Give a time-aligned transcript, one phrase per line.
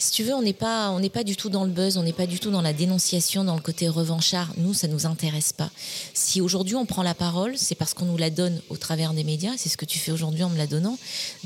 [0.00, 2.04] Si tu veux, on n'est pas, on n'est pas du tout dans le buzz, on
[2.04, 4.52] n'est pas du tout dans la dénonciation, dans le côté revanchard.
[4.56, 5.70] Nous, ça nous intéresse pas.
[6.14, 9.24] Si aujourd'hui on prend la parole, c'est parce qu'on nous la donne au travers des
[9.24, 9.54] médias.
[9.56, 10.96] C'est ce que tu fais aujourd'hui en me la donnant,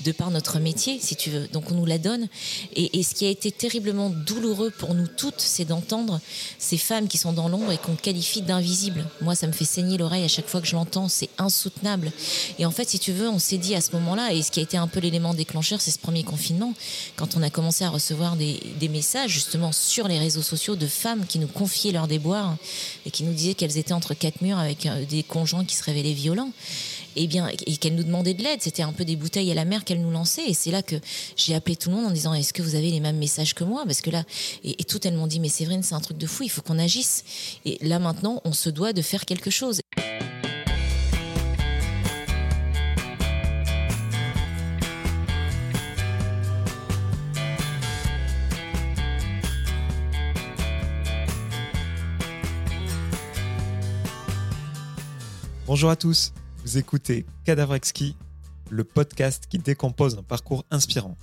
[0.05, 1.49] de par notre métier, si tu veux.
[1.49, 2.29] Donc on nous la donne.
[2.77, 6.21] Et, ce qui a été terriblement douloureux pour nous toutes, c'est d'entendre
[6.59, 9.07] ces femmes qui sont dans l'ombre et qu'on qualifie d'invisibles.
[9.23, 11.09] Moi, ça me fait saigner l'oreille à chaque fois que je l'entends.
[11.09, 12.13] C'est insoutenable.
[12.59, 14.61] Et en fait, si tu veux, on s'est dit à ce moment-là, et ce qui
[14.61, 16.75] a été un peu l'élément déclencheur, c'est ce premier confinement,
[17.17, 18.37] quand on a commencé à recevoir
[18.89, 22.57] messages justement sur les réseaux sociaux de femmes qui nous confiaient leurs déboires
[23.07, 25.85] et qui nous disaient qu'elles étaient entre quatre murs avec euh, des conjoints qui se
[25.85, 26.53] révélaient violents.
[27.15, 28.63] Et bien, et qu'elles nous demandaient de l'aide.
[28.63, 30.49] C'était un peu des bouteilles à la mer qu'elles nous lançaient.
[30.49, 30.97] Et c'est là que
[31.37, 33.65] j'ai appelé tout le monde en disant Est-ce que vous avez les mêmes messages que
[33.65, 33.83] moi?
[33.85, 34.25] Parce que là,
[34.65, 36.63] et, et toutes elles m'ont dit Mais Séverine, c'est un truc de fou, il faut
[36.63, 37.25] qu'on agisse.
[37.67, 39.81] Et là maintenant, on se doit de faire quelque chose.
[55.75, 58.15] Bonjour à tous, vous écoutez Cadavre Exquis,
[58.69, 61.17] le podcast qui décompose un parcours inspirant.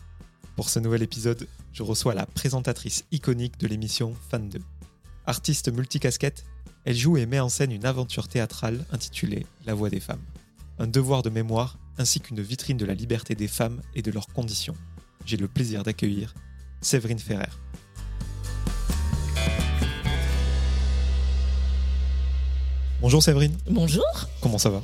[0.56, 4.59] Pour ce nouvel épisode, je reçois la présentatrice iconique de l'émission Fan 2.
[5.28, 6.45] Artiste multicasquette,
[6.83, 10.25] elle joue et met en scène une aventure théâtrale intitulée La voix des femmes.
[10.80, 14.30] Un devoir de mémoire ainsi qu'une vitrine de la liberté des femmes et de leurs
[14.30, 14.75] conditions.
[15.28, 16.34] J'ai le plaisir d'accueillir
[16.81, 17.52] Séverine Ferrer.
[23.02, 23.55] Bonjour Séverine.
[23.69, 24.03] Bonjour.
[24.42, 24.81] Comment ça va?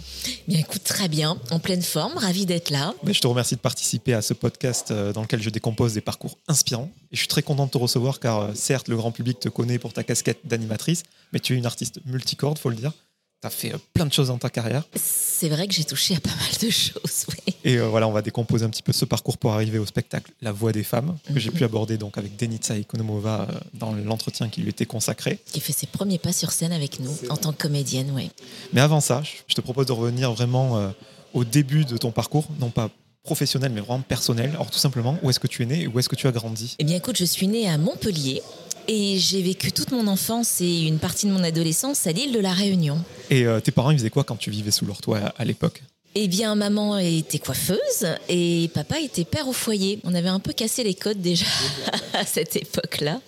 [0.47, 2.93] Bien écoute, très bien, en pleine forme, ravi d'être là.
[3.03, 6.01] Mais je te remercie de participer à ce podcast euh, dans lequel je décompose des
[6.01, 6.89] parcours inspirants.
[7.11, 9.49] Et je suis très content de te recevoir car euh, certes, le grand public te
[9.49, 12.93] connaît pour ta casquette d'animatrice, mais tu es une artiste multicorde, faut le dire.
[13.41, 14.83] Tu as fait euh, plein de choses dans ta carrière.
[14.95, 17.34] C'est vrai que j'ai touché à pas mal de choses, oui.
[17.65, 20.31] Et euh, voilà, on va décomposer un petit peu ce parcours pour arriver au spectacle
[20.41, 24.49] La Voix des femmes, que j'ai pu aborder donc avec Denitsa Ekonomova euh, dans l'entretien
[24.49, 25.39] qui lui était consacré.
[25.51, 28.29] Qui fait ses premiers pas sur scène avec nous en tant que comédienne, oui.
[28.71, 30.89] Mais avant ça, je te propose de revenir vraiment euh,
[31.33, 32.91] au début de ton parcours, non pas
[33.23, 34.51] professionnel, mais vraiment personnel.
[34.51, 36.31] Alors tout simplement, où est-ce que tu es né et où est-ce que tu as
[36.31, 36.75] grandi?
[36.77, 38.43] Eh bien écoute, je suis née à Montpellier.
[38.87, 42.39] Et j'ai vécu toute mon enfance et une partie de mon adolescence à l'île de
[42.39, 43.03] la Réunion.
[43.31, 45.43] Et euh, tes parents, ils faisaient quoi quand tu vivais sous leur toit à, à
[45.43, 45.81] l'époque?
[46.17, 49.99] Eh bien, maman était coiffeuse et papa était père au foyer.
[50.05, 51.45] On avait un peu cassé les codes déjà
[52.13, 53.19] à cette époque-là.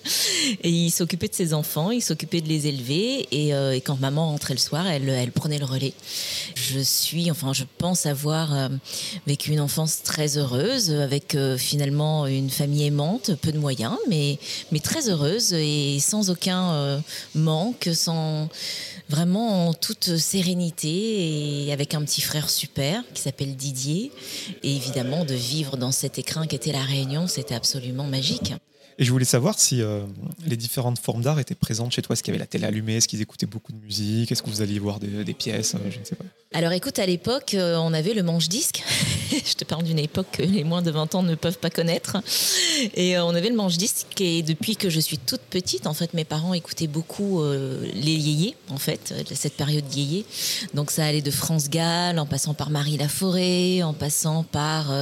[0.63, 3.27] Et il s'occupait de ses enfants, il s'occupait de les élever.
[3.31, 5.93] Et, euh, et, quand maman rentrait le soir, elle, elle prenait le relais.
[6.55, 8.69] Je suis, enfin, je pense avoir euh,
[9.27, 14.39] vécu une enfance très heureuse, avec euh, finalement une famille aimante, peu de moyens, mais,
[14.71, 17.01] mais très heureuse et sans aucun
[17.35, 18.47] manque, sans
[19.09, 24.12] vraiment en toute sérénité et avec un petit frère super qui s'appelle Didier.
[24.63, 28.53] Et évidemment, de vivre dans cet écrin qu'était la Réunion, c'était absolument magique.
[29.00, 30.02] Et je voulais savoir si euh,
[30.46, 32.13] les différentes formes d'art étaient présentes chez toi.
[32.13, 32.96] Est-ce qu'il y avait la télé allumée?
[32.96, 34.31] Est-ce qu'ils écoutaient beaucoup de musique?
[34.31, 35.75] Est-ce que vous alliez voir des, pièces?
[35.75, 36.25] Euh, Je ne sais pas.
[36.53, 38.84] Alors écoute, à l'époque, euh, on avait le manche-disque.
[39.46, 42.18] je te parle d'une époque que les moins de 20 ans ne peuvent pas connaître.
[42.96, 44.19] Et on avait le manche-disque.
[44.19, 48.56] Et depuis que je suis toute petite, en fait, mes parents écoutaient beaucoup les yéyés,
[48.69, 50.25] en fait, cette période yéyé.
[50.74, 54.94] Donc ça allait de France Gall, en passant par Marie Laforêt, en passant par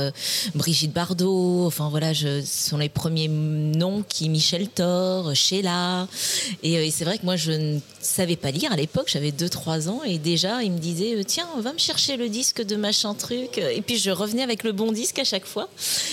[0.55, 1.65] Brigitte Bardot.
[1.65, 6.07] Enfin voilà, ce sont les premiers noms qui Michel Thor, Sheila.
[6.63, 9.07] Et, euh, et c'est vrai que moi, je ne savais pas lire à l'époque.
[9.07, 12.75] J'avais 2-3 ans et déjà, ils me disaient tiens, va me chercher le disque de
[12.75, 13.57] machin truc.
[13.57, 15.69] Et puis je revenais avec le bon disque à chaque fois.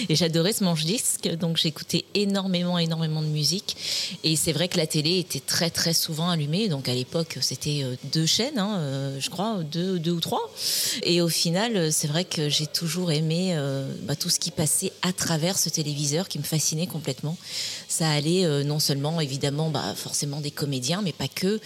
[0.08, 3.76] Et j'adorais ce manche-disque, donc j'écoutais énormément, énormément de musique.
[4.24, 6.68] Et c'est vrai que la télé était très, très souvent allumée.
[6.68, 10.50] Donc à l'époque, c'était deux chaînes, hein, euh, je crois, deux, deux ou trois.
[11.02, 14.92] Et au final, c'est vrai que j'ai toujours aimé euh, bah, tout ce qui passait
[15.02, 17.36] à travers ce téléviseur qui me fascinait complètement.
[17.88, 21.60] Ça allait euh, non seulement, évidemment, bah, forcément des comédiens, mais pas que.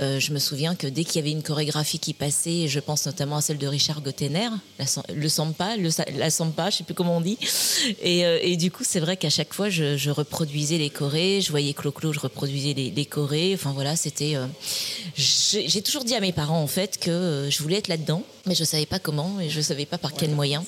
[0.00, 3.06] Euh, je me souviens que dès qu'il y avait une chorégraphie qui passait, je pense
[3.06, 4.48] notamment à celle de Richard Gottener,
[5.14, 7.38] le Sampa, le, la Sampa, je sais plus comment on dit.
[8.02, 11.72] Et, euh, du coup, c'est vrai qu'à chaque fois, je, reproduisais les chorés, je voyais
[11.72, 13.52] Clo-Clo, je reproduisais les, les chorés.
[13.54, 14.36] Enfin voilà, c'était.
[15.16, 18.64] J'ai toujours dit à mes parents en fait que je voulais être là-dedans, mais je
[18.64, 20.64] savais pas comment et je savais pas par quel moyen,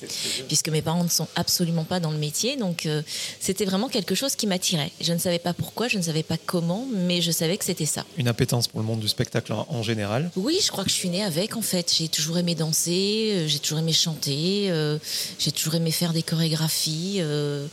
[0.49, 2.56] puisque mes parents ne sont absolument pas dans le métier.
[2.56, 3.03] Donc euh,
[3.41, 4.93] c'était vraiment quelque chose qui m'attirait.
[5.00, 7.87] Je ne savais pas pourquoi, je ne savais pas comment, mais je savais que c'était
[7.87, 8.05] ça.
[8.17, 10.31] Une appétence pour le monde du spectacle en, général?
[10.37, 11.93] Oui, je crois que je suis née avec en fait.
[11.97, 14.99] J'ai toujours aimé danser, euh, j'ai toujours aimé chanter, euh,
[15.38, 17.19] j'ai toujours aimé faire des chorégraphies.
[17.19, 17.67] Euh,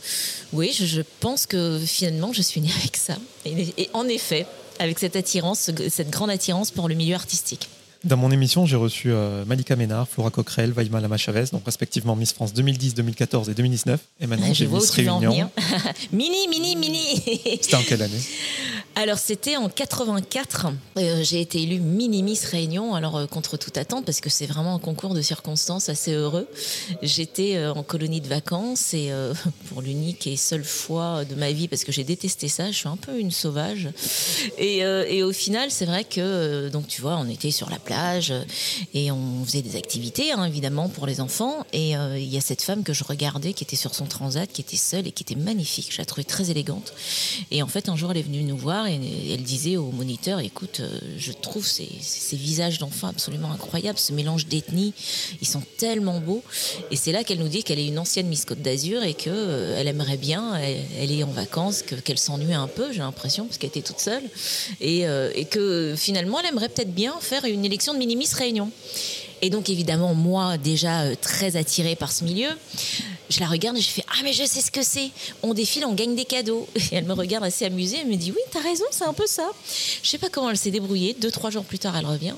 [0.52, 3.16] oui, je, je, pense que finalement je suis née avec ça.
[3.44, 4.46] Et, et, en effet,
[4.78, 7.68] avec cette attirance, cette grande attirance pour le milieu artistique.
[8.04, 12.16] Dans mon émission, j'ai reçu euh, Malika Ménard, Flora Coquerel, Vaima Lama Chavez, donc respectivement
[12.16, 14.00] Miss France 2010, 2014 et 2019.
[14.20, 15.48] Et maintenant, j'ai Miss Réunion.
[16.12, 17.22] mini, mini, mini
[17.62, 18.20] C'était en quelle année
[18.94, 20.66] alors c'était en 84.
[20.98, 24.44] Euh, j'ai été élue mini Miss Réunion, alors euh, contre toute attente parce que c'est
[24.44, 26.46] vraiment un concours de circonstances assez heureux.
[27.00, 29.10] J'étais en colonie de vacances et
[29.70, 32.88] pour l'unique et seule fois de ma vie parce que j'ai détesté ça, je suis
[32.88, 33.88] un peu une sauvage.
[34.58, 37.91] Et, au final, c'est vrai que donc tu vois, on était sur la plage
[38.94, 41.66] et on faisait des activités hein, évidemment pour les enfants.
[41.72, 44.60] Et il y a cette femme que je regardais qui était sur son transat, qui
[44.60, 45.88] était seule et qui était magnifique.
[45.90, 46.92] Je la trouvais très élégante.
[47.50, 49.00] Et en fait, un jour, elle est venue nous voir et
[49.32, 51.88] elle disait au moniteur écoute, euh, je trouve ces,
[52.32, 54.94] visages d'enfants absolument incroyables, ce mélange d'ethnies,
[55.40, 56.42] ils sont tellement beaux.
[56.90, 59.32] Et c'est là qu'elle nous dit qu'elle est une ancienne Miss Côte d'Azur et qu'elle
[59.34, 63.58] euh, elle aimerait bien, elle, est en vacances, qu'elle s'ennuie un peu, j'ai l'impression, parce
[63.58, 64.22] qu'elle était toute seule,
[64.80, 68.70] et, euh, et que finalement, elle aimerait peut-être bien faire une élection de mini-Miss Réunion.
[69.42, 72.50] Et donc évidemment, moi déjà très attirée par ce milieu,
[73.32, 75.10] je la regarde et je fais Ah, mais je sais ce que c'est.
[75.42, 76.68] On défile, on gagne des cadeaux.
[76.92, 77.98] Et elle me regarde assez amusée.
[78.00, 79.50] Elle me dit Oui, t'as raison, c'est un peu ça.
[80.02, 81.16] Je sais pas comment elle s'est débrouillée.
[81.18, 82.34] Deux, trois jours plus tard, elle revient.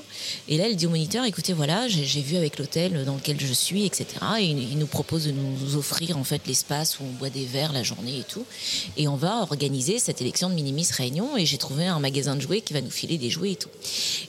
[0.47, 3.51] Et là, elle dit au moniteur Écoutez, voilà, j'ai vu avec l'hôtel dans lequel je
[3.53, 4.07] suis, etc.
[4.39, 7.73] Et il nous propose de nous offrir en fait l'espace où on boit des verres
[7.73, 8.45] la journée et tout.
[8.95, 11.35] Et on va organiser cette élection de Minimis Réunion.
[11.37, 13.69] Et j'ai trouvé un magasin de jouets qui va nous filer des jouets et tout.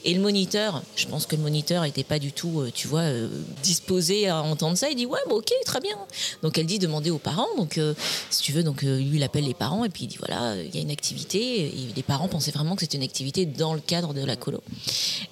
[0.03, 3.01] Et le moniteur, je pense que le moniteur n'était pas du tout, euh, tu vois,
[3.01, 3.29] euh,
[3.63, 4.89] disposé à entendre ça.
[4.89, 5.97] Il dit Ouais, bon, ok, très bien.
[6.43, 7.47] Donc elle dit demander aux parents.
[7.57, 7.93] Donc, euh,
[8.29, 10.55] si tu veux, donc euh, lui, il appelle les parents et puis il dit voilà,
[10.61, 11.65] il y a une activité.
[11.65, 14.61] Et les parents pensaient vraiment que c'était une activité dans le cadre de la colo.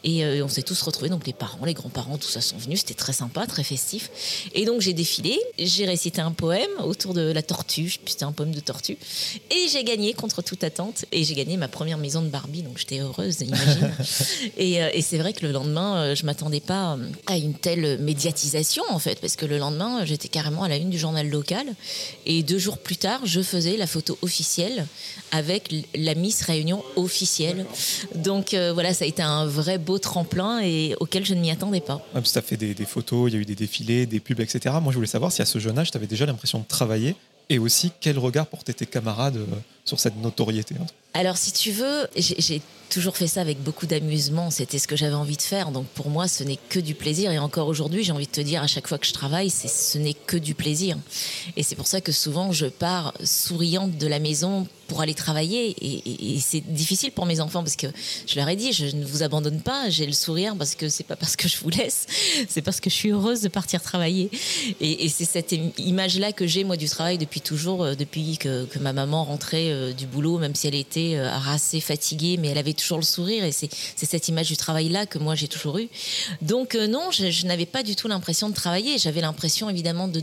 [0.04, 2.80] Et euh, on s'est tous retrouvés, donc les parents, les grands-parents, tout ça sont venus.
[2.80, 4.10] C'était très sympa, très festif.
[4.54, 8.00] Et donc j'ai défilé, j'ai récité un poème autour de la tortue.
[8.06, 8.98] C'était un poème de tortue.
[9.52, 11.06] Et j'ai gagné contre toute attente.
[11.12, 13.92] Et j'ai gagné ma première maison de Barbie, donc j'étais heureuse, imagine.
[14.58, 16.98] et, et c'est vrai que le lendemain, je m'attendais pas
[17.28, 20.90] à une telle médiatisation en fait, parce que le lendemain, j'étais carrément à la une
[20.90, 21.66] du journal local.
[22.26, 24.86] Et deux jours plus tard, je faisais la photo officielle
[25.32, 27.66] avec la Miss Réunion officielle.
[28.16, 31.52] Donc euh, voilà, ça a été un vrai beau tremplin et auquel je ne m'y
[31.52, 32.06] attendais pas.
[32.14, 34.76] Tu as fait des, des, photos, il y a eu des défilés, des pubs, etc.
[34.82, 37.16] Moi, je voulais savoir si à ce jeune âge, tu avais déjà l'impression de travailler
[37.50, 39.46] et aussi quel regard portaient tes camarades euh,
[39.84, 40.76] sur cette notoriété.
[41.16, 44.52] Alors, si tu veux, j'ai toujours fait ça avec beaucoup d'amusement.
[44.52, 45.72] C'était ce que j'avais envie de faire.
[45.72, 47.32] Donc pour moi, ce n'est que du plaisir.
[47.32, 49.98] Et encore aujourd'hui, j'ai envie de te dire, à chaque fois que je travaille, ce
[49.98, 50.98] n'est que du plaisir.
[51.56, 55.76] Et c'est pour ça que souvent, je pars souriante de la maison pour aller travailler.
[55.82, 57.88] Et, c'est difficile pour mes enfants parce que
[58.28, 59.90] je leur ai dit, je ne vous abandonne pas.
[59.90, 62.06] J'ai le sourire parce que c'est pas parce que je vous laisse,
[62.48, 64.30] c'est parce que je suis heureuse de partir travailler.
[64.80, 68.94] Et, c'est cette image-là que j'ai moi du travail depuis toujours, euh, depuis que, ma
[68.94, 72.74] maman rentrait euh, du boulot, même si elle était euh, harassée, fatiguée, mais elle avait
[72.74, 75.90] toujours le sourire et c'est cette image du travail-là que moi j'ai toujours eu.
[76.42, 78.98] Donc euh, non, je, n'avais pas du tout l'impression de travailler.
[78.98, 80.22] J'avais l'impression évidemment de,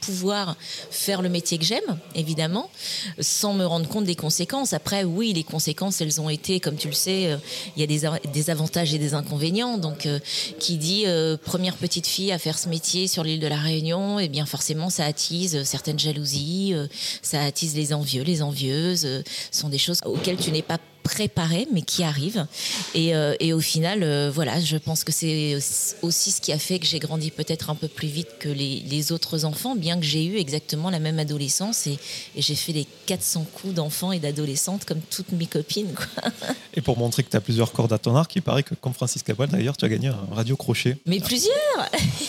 [0.00, 0.56] pouvoir
[0.90, 2.70] faire le métier que j'aime, évidemment,
[3.18, 4.72] sans me rendre compte des conséquences.
[4.72, 7.36] Après, oui, les conséquences, elles ont été, comme tu le sais, euh,
[7.76, 7.86] il y a
[8.32, 9.78] des, avantages et des inconvénients.
[9.78, 10.18] Donc, euh,
[10.58, 11.04] qui dit
[11.44, 14.46] première petite fille à faire ce métier sur l'île de la Réunion, et eh bien
[14.46, 16.74] forcément, ça attise certaines jalousies,
[17.22, 19.00] ça attise les envieux, les envieuses.
[19.00, 20.78] Ce sont des choses auxquelles tu n'es pas
[21.10, 22.46] préparé, mais qui arrive.
[22.94, 25.58] Et, euh, et au final, euh, voilà, je pense que c'est
[26.02, 28.82] aussi ce qui a fait que j'ai grandi peut-être un peu plus vite que les,
[28.88, 31.98] les autres enfants, bien que j'ai eu exactement la même adolescence et,
[32.36, 35.92] et j'ai fait les 400 coups d'enfants et d'adolescentes comme toutes mes copines.
[35.94, 36.30] Quoi.
[36.74, 38.94] Et pour montrer que tu as plusieurs cordes à ton arc, il paraît que, comme
[38.94, 40.96] Francis Cabral d'ailleurs, tu as gagné un radio crochet.
[41.06, 41.50] Mais plusieurs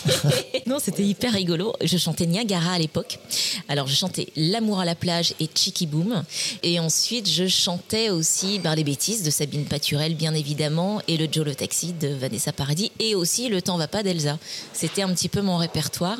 [0.66, 1.74] Non, c'était hyper rigolo.
[1.82, 3.20] Je chantais Niagara à l'époque.
[3.68, 6.24] Alors, je chantais L'amour à la plage et Chicky Boom.
[6.64, 11.44] Et ensuite, je chantais aussi les bêtises de Sabine Paturel, bien évidemment, et le Joe
[11.44, 14.38] le Taxi de Vanessa Paradis, et aussi Le temps va pas d'Elsa.
[14.72, 16.18] C'était un petit peu mon répertoire,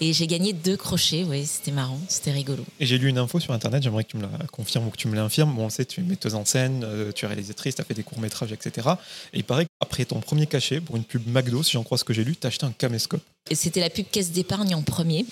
[0.00, 2.64] et j'ai gagné deux crochets, oui, c'était marrant, c'était rigolo.
[2.80, 4.96] Et j'ai lu une info sur Internet, j'aimerais que tu me la confirmes ou que
[4.96, 5.54] tu me l'infirmes.
[5.54, 8.02] Bon, on tu es metteuse en scène, euh, tu es réalisatrice, tu as fait des
[8.02, 8.88] courts-métrages, etc.
[9.32, 12.04] Et il paraît qu'après ton premier cachet, pour une pub McDo, si j'en crois ce
[12.04, 13.22] que j'ai lu, tu as acheté un caméscope.
[13.52, 15.26] C'était la pub caisse d'épargne en premier,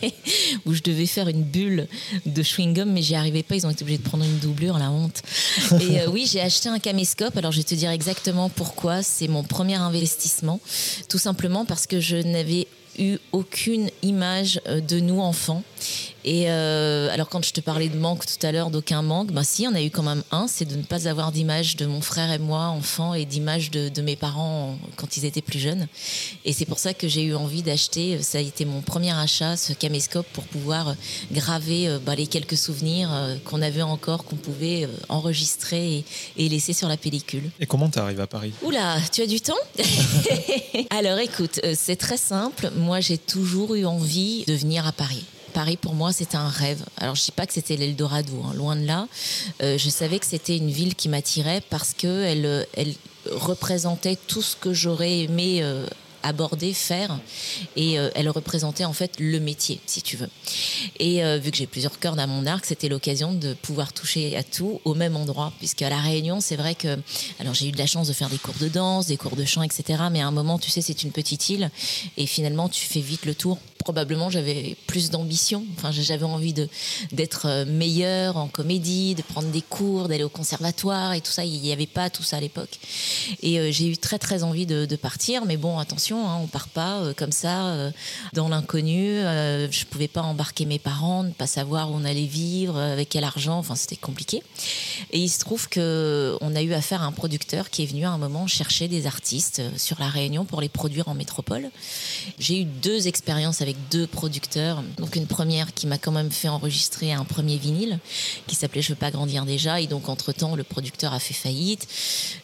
[0.66, 1.88] où je devais faire une bulle
[2.26, 3.56] de chewing-gum, mais j'y arrivais pas.
[3.56, 5.22] Ils ont été obligés de prendre une doublure, la honte.
[5.80, 7.34] Et euh, oui, j'ai acheté un caméscope.
[7.38, 9.02] Alors, je vais te dire exactement pourquoi.
[9.02, 10.60] C'est mon premier investissement.
[11.08, 12.66] Tout simplement parce que je n'avais
[12.98, 15.62] eu aucune image euh, de nous enfants.
[16.24, 19.44] Et euh, alors quand je te parlais de manque tout à l'heure, d'aucun manque, bah
[19.44, 22.00] si, on a eu quand même un, c'est de ne pas avoir d'image de mon
[22.00, 25.86] frère et moi, enfants, et d'image de, de, mes parents quand ils étaient plus jeunes.
[26.44, 29.56] Et c'est pour ça que j'ai eu envie d'acheter, ça a été mon premier achat,
[29.56, 30.96] ce caméscope, pour pouvoir
[31.32, 33.10] graver bah, les quelques souvenirs
[33.44, 36.04] qu'on avait encore, qu'on pouvait enregistrer et,
[36.36, 37.50] et, laisser sur la pellicule.
[37.60, 38.52] Et comment tu arrives à Paris?
[38.62, 39.54] Oula, tu as du temps?
[40.90, 42.70] Alors écoute, c'est très simple.
[42.76, 45.24] Moi, j'ai toujours eu envie de venir à Paris.
[45.54, 46.84] Paris, pour moi, c'était un rêve.
[46.98, 49.08] Alors, je ne dis pas que c'était l'Eldorado, hein, loin de là.
[49.62, 52.94] Euh, je savais que c'était une ville qui m'attirait parce qu'elle elle
[53.30, 55.86] représentait tout ce que j'aurais aimé euh,
[56.22, 57.18] aborder, faire.
[57.76, 60.28] Et euh, elle représentait en fait le métier, si tu veux.
[60.98, 64.36] Et euh, vu que j'ai plusieurs cordes à mon arc, c'était l'occasion de pouvoir toucher
[64.36, 65.52] à tout au même endroit.
[65.58, 66.98] Puisque à La Réunion, c'est vrai que.
[67.38, 69.44] Alors j'ai eu de la chance de faire des cours de danse, des cours de
[69.44, 70.04] chant, etc.
[70.10, 71.70] Mais à un moment, tu sais, c'est une petite île.
[72.16, 75.64] Et finalement, tu fais vite le tour probablement j'avais plus d'ambition.
[75.76, 76.68] Enfin, j'avais envie de
[77.12, 81.44] d'être euh, meilleure en comédie, de prendre des cours, d'aller au conservatoire et tout ça.
[81.44, 82.78] Il n'y avait pas tout ça à l'époque.
[83.42, 87.00] Et j'ai eu très très envie de, partir, mais bon, attention, hein, on part pas
[87.00, 87.92] euh, comme ça
[88.32, 89.18] dans l'inconnu.
[89.18, 93.24] je pouvais pas embarquer mes parents, ne pas savoir où on allait vivre, avec quel
[93.24, 93.58] argent.
[93.58, 94.42] Enfin, c'était compliqué.
[95.12, 98.04] Et il se trouve que on a eu affaire à un producteur qui est venu
[98.04, 101.70] à un moment chercher des artistes sur la Réunion pour les produire en métropole.
[102.38, 104.82] J'ai eu deux expériences avec deux producteurs.
[104.96, 107.98] Donc une première qui m'a quand même fait enregistrer un premier vinyle
[108.46, 109.80] qui s'appelait Je veux pas grandir déjà.
[109.80, 111.86] Et donc entre-temps, le producteur a fait faillite.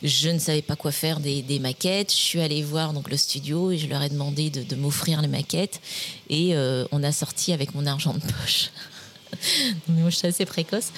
[0.02, 2.12] Je ne savais pas quoi faire des, maquettes.
[2.12, 5.28] Je suis allée voir donc le studio et je leur ai demandé de, m'offrir les
[5.28, 5.80] maquettes.
[6.28, 8.70] Et euh, on a sorti avec mon argent de poche
[9.88, 10.90] mais moi je suis assez précoce.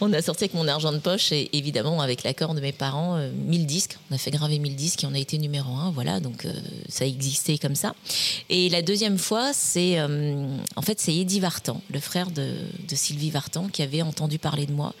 [0.00, 3.18] On a sorti avec mon argent de poche et évidemment avec l'accord de mes parents,
[3.46, 3.98] 1000 euh, disques.
[4.10, 5.90] On a fait graver 1000 disques et on a été numéro un.
[5.90, 6.52] Voilà, donc euh,
[6.88, 7.94] ça existait comme ça.
[8.48, 12.54] Et la deuxième fois, c'est euh, en fait c'est Eddie Vartan, le frère de,
[12.94, 14.94] Sylvie Vartan, qui avait entendu parler de moi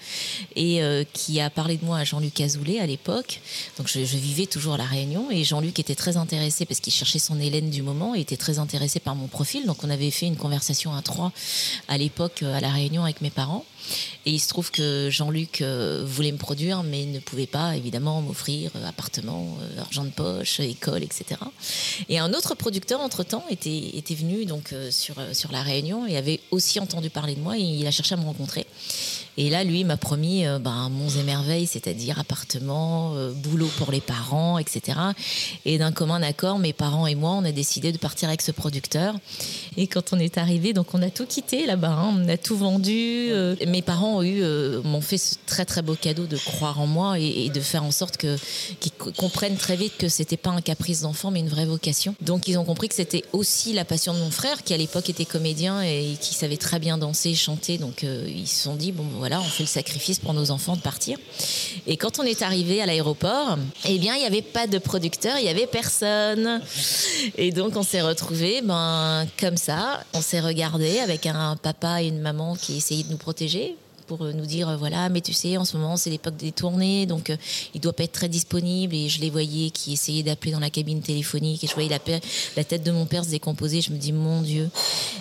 [0.54, 0.80] et
[1.12, 3.40] qui a parlé de moi à Jean-Luc Azoulay à l'époque.
[3.76, 7.18] Donc je, vivais toujours à la Réunion et Jean-Luc était très intéressé parce qu'il cherchait
[7.18, 9.66] son Hélène du moment et était très intéressé par mon profil.
[9.66, 11.32] Donc on avait fait une conversation à trois
[11.88, 13.64] à l'époque à la Réunion avec mes parents.
[14.26, 18.20] Et il se trouve que Jean-Luc euh, voulait me produire, mais ne pouvait pas, évidemment,
[18.20, 21.40] m'offrir euh, appartement, euh, argent de poche, école, etc.
[22.08, 26.40] Et un autre producteur, entre-temps, était, était venu donc, sur, sur La Réunion et avait
[26.50, 28.66] aussi entendu parler de moi et il a cherché à me rencontrer.
[29.38, 33.92] Et là, lui m'a promis euh, ben, monts et merveilles, c'est-à-dire appartement, euh, boulot pour
[33.92, 34.98] les parents, etc.
[35.64, 38.50] Et d'un commun accord, mes parents et moi, on a décidé de partir avec ce
[38.50, 39.14] producteur.
[39.76, 42.16] Et quand on est arrivé, donc on a tout quitté là-bas, hein.
[42.18, 43.28] on a tout vendu.
[43.30, 44.42] Euh, mes parents ont eu,
[44.82, 47.92] m'ont fait ce très très beau cadeau de croire en moi et, de faire en
[47.92, 48.36] sorte que
[48.80, 52.16] qu'ils comprennent très vite que c'était pas un caprice d'enfant, mais une vraie vocation.
[52.20, 55.08] Donc ils ont compris que c'était aussi la passion de mon frère, qui à l'époque
[55.08, 57.78] était comédien et qui savait très bien danser, chanter.
[57.78, 60.80] Donc ils se sont dit bon voilà on fait le sacrifice pour nos enfants de
[60.80, 61.18] partir.
[61.86, 65.38] Et quand on est arrivé à l'aéroport, eh bien, il n'y avait pas de producteur,
[65.38, 66.60] il n'y avait personne.
[67.36, 70.02] Et donc, on s'est retrouvés, ben, comme ça.
[70.14, 73.76] On s'est regardé avec un papa et une maman qui essayaient de nous protéger
[74.08, 76.50] pour euh, nous dire euh, voilà, mais tu sais, en ce moment, c'est l'époque des
[76.50, 77.36] tournées, donc euh,
[77.74, 78.94] il doit pas être très disponible.
[78.94, 82.64] Et je les voyais qui essayaient d'appeler dans la cabine téléphonique, et je voyais la,
[82.64, 83.82] tête de mon père se décomposer.
[83.82, 84.70] Je me dis mon Dieu.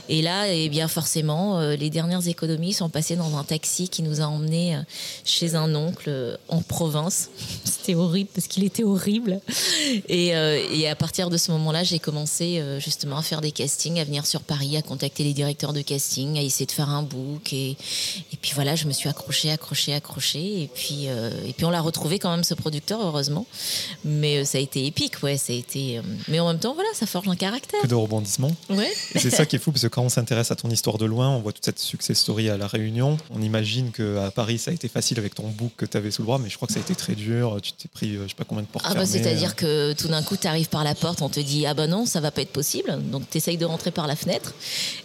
[0.09, 4.21] Et là, eh bien forcément, les dernières économies sont passées dans un taxi qui nous
[4.21, 4.79] a emmenés
[5.25, 7.29] chez un oncle en province.
[7.65, 9.41] C'était horrible parce qu'il était horrible.
[10.07, 14.05] Et, et, à partir de ce moment-là, j'ai commencé justement à faire des castings, à
[14.05, 17.51] venir sur Paris, à contacter les directeurs de casting, à essayer de faire un book.
[17.51, 17.71] Et,
[18.31, 20.61] et puis voilà, je me suis accrochée, accrochée, accrochée.
[20.61, 23.45] Et puis, euh, et puis on l'a retrouvé quand même, ce producteur, heureusement.
[24.05, 25.37] Mais euh, ça a été épique, ouais.
[25.37, 27.81] Ça a été, euh, mais en même temps, voilà, ça forge un caractère.
[27.81, 28.55] Que de rebondissements.
[28.69, 28.91] Ouais.
[29.15, 31.05] Et c'est ça qui est fou, parce que quand on s'intéresse à ton histoire de
[31.05, 33.17] loin, on voit toute cette success story à La Réunion.
[33.31, 36.21] On imagine qu'à Paris, ça a été facile avec ton book que tu avais sous
[36.21, 37.57] le bras, mais je crois que ça a été très dur.
[37.61, 38.85] Tu t'es pris, je sais pas combien de portes.
[38.87, 41.65] Ah, bah, c'est-à-dire que tout d'un coup, tu arrives par la porte, on te dit,
[41.65, 42.97] ah bah non, ça va pas être possible.
[43.11, 44.53] Donc, tu essayes de rentrer par la fenêtre.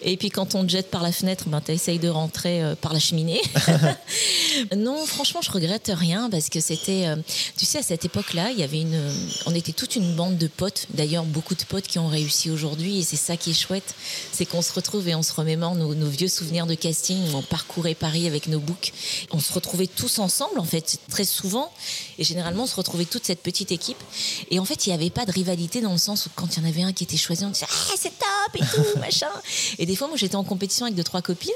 [0.02, 2.93] Et puis, quand on te jette par la fenêtre, ben, tu essayes de rentrer par
[2.93, 3.41] la cheminée.
[4.76, 7.16] non, franchement, je regrette rien parce que c'était, euh,
[7.57, 9.00] tu sais, à cette époque-là, il y avait une,
[9.47, 10.87] on était toute une bande de potes.
[10.95, 13.95] D'ailleurs, beaucoup de potes qui ont réussi aujourd'hui et c'est ça qui est chouette,
[14.33, 17.42] c'est qu'on se retrouve et on se remémore nos, vieux souvenirs de casting où on
[17.42, 18.92] parcourait Paris avec nos books.
[19.31, 21.73] On se retrouvait tous ensemble, en fait, très souvent.
[22.19, 24.02] Et généralement, on se retrouvait toute cette petite équipe.
[24.50, 26.62] Et en fait, il n'y avait pas de rivalité dans le sens où quand il
[26.62, 29.31] y en avait un qui était choisi, on disait ah, c'est top et tout, machin.
[29.78, 31.50] Et des fois, moi, j'étais en compétition avec deux, trois copines.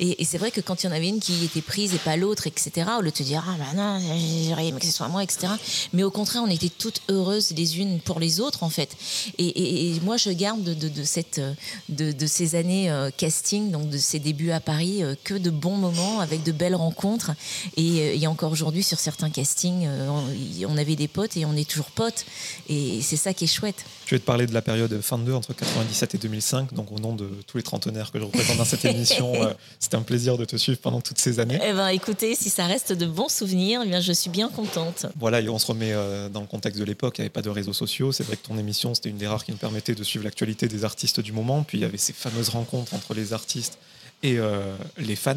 [0.00, 2.16] Et, c'est vrai que quand il y en avait une qui était prise et pas
[2.16, 4.00] l'autre, etc., au lieu de te dire ah, bah non,
[4.48, 5.52] j'aurais aimé que ce soit moi, etc.
[5.92, 8.96] Mais au contraire, on était toutes heureuses les unes pour les autres, en fait.
[9.38, 11.40] Et, moi, je garde de, cette,
[11.88, 15.76] de, ces années euh, casting, donc de ces débuts à Paris, euh, que de bons
[15.76, 17.32] moments avec de belles rencontres.
[17.76, 20.24] Et, et encore aujourd'hui, sur certains castings, on,
[20.68, 22.24] on avait des potes et on est toujours potes.
[22.68, 23.84] Et c'est ça qui est chouette.
[24.06, 26.74] Je vais te parler de la période fin 2 entre 97 et 2005.
[26.74, 29.96] Donc, au nom de tous les trentenaires que je représente dans cette émission, euh, c'était
[29.96, 31.58] un plaisir de te suivre pendant toutes ces années.
[31.62, 35.06] Eh ben, écoutez, si ça reste de bons souvenirs, eh bien, je suis bien contente.
[35.18, 37.18] Voilà, et on se remet euh, dans le contexte de l'époque.
[37.18, 38.12] Il n'y avait pas de réseaux sociaux.
[38.12, 40.68] C'est vrai que ton émission, c'était une des rares qui nous permettait de suivre l'actualité
[40.68, 41.62] des artistes du moment.
[41.62, 43.78] Puis, il y avait ces fameuses rencontres entre les artistes
[44.22, 45.34] et euh, les fans.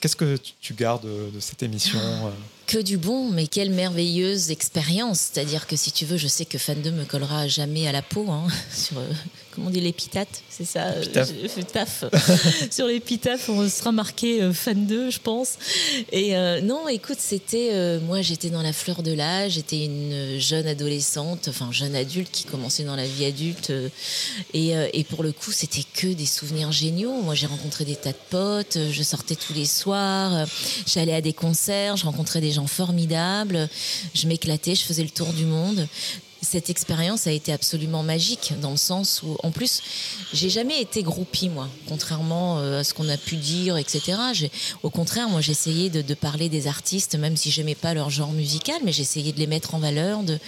[0.00, 2.00] Qu'est-ce que tu gardes de cette émission
[2.66, 5.30] que du bon, mais quelle merveilleuse expérience.
[5.32, 8.02] C'est-à-dire que si tu veux, je sais que Fan 2 me collera jamais à la
[8.02, 9.06] peau, hein, sur, euh,
[9.50, 11.04] comment on dit, l'épithète, c'est ça euh,
[11.72, 12.04] Taf.
[12.70, 15.58] sur l'épitaphe, on sera marqué euh, Fan 2, je pense.
[16.10, 21.48] Et non, écoute, c'était, moi j'étais dans la fleur de l'âge, j'étais une jeune adolescente,
[21.48, 23.72] enfin jeune adulte qui commençait dans la vie adulte.
[24.54, 27.20] Et, et pour le coup, c'était que des souvenirs géniaux.
[27.22, 30.46] Moi j'ai rencontré des tas de potes, je sortais tous les soirs,
[30.86, 33.68] j'allais à des concerts, je rencontrais des gens formidables.
[34.14, 35.88] Je m'éclatais, je faisais le tour du monde
[36.42, 39.80] cette expérience a été absolument magique dans le sens où, en plus,
[40.34, 44.18] j'ai jamais été groupie, moi, contrairement euh, à ce qu'on a pu dire, etc.
[44.82, 48.76] Au contraire, moi, j'essayais de, parler des artistes, même si j'aimais pas leur genre musical,
[48.84, 50.38] mais j'essayais de les mettre en valeur, de,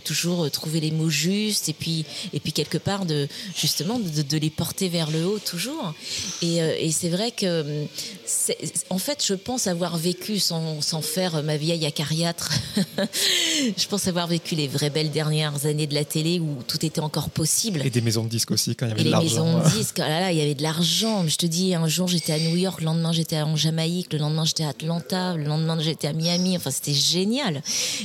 [0.00, 4.50] toujours trouver les mots justes, et puis, et puis quelque part, de, justement, de, les
[4.50, 5.94] porter vers le haut toujours.
[6.42, 7.86] Et, euh, c'est vrai que,
[8.90, 12.50] en fait, je pense avoir vécu, sans faire ma vieille acariâtre,
[13.76, 17.00] je pense avoir vécu les vraies belles dernières années de la télé où tout était
[17.00, 17.82] encore possible.
[17.84, 19.44] Et des maisons de disques aussi, quand il y avait de l'argent.
[19.44, 21.26] Les maisons de disques, oh là là, il y avait de l'argent.
[21.26, 24.18] Je te dis, un jour j'étais à New York, le lendemain j'étais en Jamaïque, le
[24.18, 26.56] lendemain j'étais à Atlanta, le lendemain j'étais à Miami.
[26.56, 27.62] Enfin, c'était génial.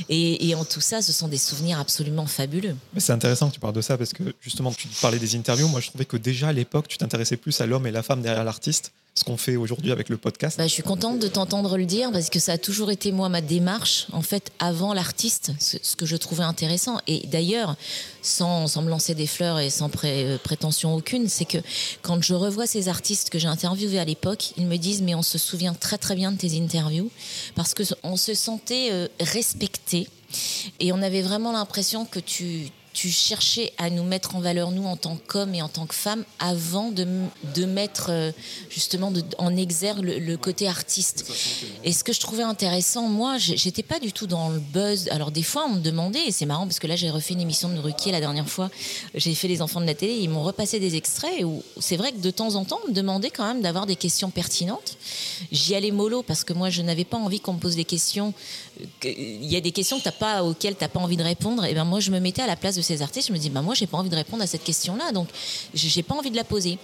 [0.08, 2.76] Et, et, en tout ça, ce sont des souvenirs absolument fabuleux.
[2.94, 5.68] Mais c'est intéressant que tu parles de ça parce que justement, tu parlais des interviews.
[5.68, 8.22] Moi, je trouvais que déjà à l'époque, tu t'intéressais plus à l'homme et la femme
[8.22, 10.56] derrière l'artiste ce qu'on fait aujourd'hui avec le podcast.
[10.56, 13.28] Bah, je suis contente de t'entendre le dire parce que ça a toujours été moi
[13.28, 17.00] ma démarche en fait avant l'artiste, ce, que je trouvais intéressant.
[17.06, 17.76] Et d'ailleurs,
[18.22, 21.58] sans, sans, me lancer des fleurs et sans euh, prétention aucune, c'est que
[22.02, 25.22] quand je revois ces artistes que j'ai interviewés à l'époque, ils me disent mais on
[25.22, 27.10] se souvient très très bien de tes interviews
[27.56, 30.08] parce que on se sentait euh, respecté
[30.78, 32.70] et on avait vraiment l'impression que tu
[33.00, 35.94] tu cherchais à nous mettre en valeur, nous, en tant qu'hommes et en tant que
[35.94, 37.06] femmes, avant de,
[37.54, 38.30] de mettre euh,
[38.68, 41.24] justement en exergue le, côté artiste.
[41.82, 45.08] Et ce que je trouvais intéressant, moi, j'étais pas du tout dans le buzz.
[45.12, 47.40] Alors, des fois, on me demandait, et c'est marrant parce que là, j'ai refait une
[47.40, 48.70] émission de Ruquier la dernière fois,
[49.14, 52.12] j'ai fait Les Enfants de la télé, ils m'ont repassé des extraits où c'est vrai
[52.12, 54.98] que de temps en temps, on me demandait quand même d'avoir des questions pertinentes.
[55.52, 58.34] J'y allais mollo parce que moi, je n'avais pas envie qu'on me pose des questions.
[59.04, 61.64] Il y a des questions que pas, auxquelles tu n'as pas envie de répondre.
[61.64, 63.50] Et ben moi, je me mettais à la place de ces artistes, je me dis,
[63.50, 65.28] bah, moi, j'ai pas envie de répondre à cette question-là, donc
[65.74, 66.78] j'ai pas envie de la poser.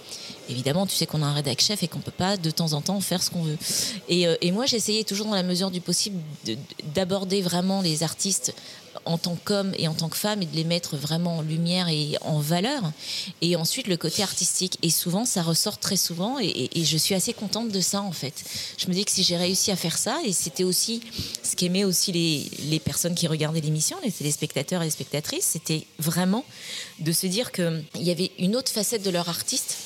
[0.49, 2.81] Évidemment, tu sais qu'on a un rédac chef et qu'on peut pas de temps en
[2.81, 3.57] temps faire ce qu'on veut.
[4.07, 6.19] Et, euh, et moi, j'essayais toujours dans la mesure du possible
[6.95, 8.53] d'aborder vraiment les artistes
[9.05, 11.89] en tant qu'homme et en tant que femme et de les mettre vraiment en lumière
[11.89, 12.91] et en valeur.
[13.41, 14.77] Et ensuite, le côté artistique.
[14.81, 18.43] Et souvent, ça ressort très souvent et, je suis assez contente de ça, en fait.
[18.77, 21.01] Je me dis que si j'ai réussi à faire ça, et c'était aussi
[21.43, 25.85] ce qu'aimaient aussi les, les personnes qui regardaient l'émission, les téléspectateurs et les spectatrices, c'était
[25.99, 26.45] vraiment
[26.99, 29.77] de se dire qu'il y avait une autre facette de leur artiste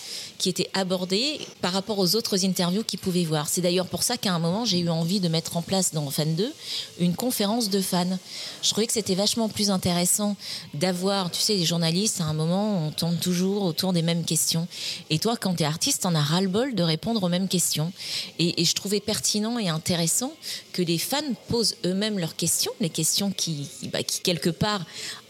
[0.42, 3.48] qui était abordé par rapport aux autres interviews qu'ils pouvaient voir.
[3.48, 6.10] C'est d'ailleurs pour ça qu'à un moment, j'ai eu envie de mettre en place dans
[6.10, 6.52] Fan 2
[7.00, 8.18] une conférence de fans.
[8.64, 10.36] Je trouvais que c'était vachement plus intéressant
[10.74, 14.68] d'avoir, tu sais, les journalistes, à un moment, on tourne toujours autour des mêmes questions.
[15.12, 17.94] Et toi, quand tu es artiste, on a ras-le-bol de répondre aux mêmes questions.
[18.40, 20.34] Et, je trouvais pertinent et intéressant
[20.74, 21.18] que les fans
[21.50, 24.86] posent eux-mêmes leurs questions, les questions qui, bah, qui quelque part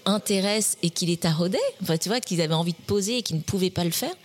[0.06, 3.36] intéressent et qui les taraudaient, enfin, tu vois, qu'ils avaient envie de poser et qu'ils
[3.36, 4.16] ne pouvaient pas le faire.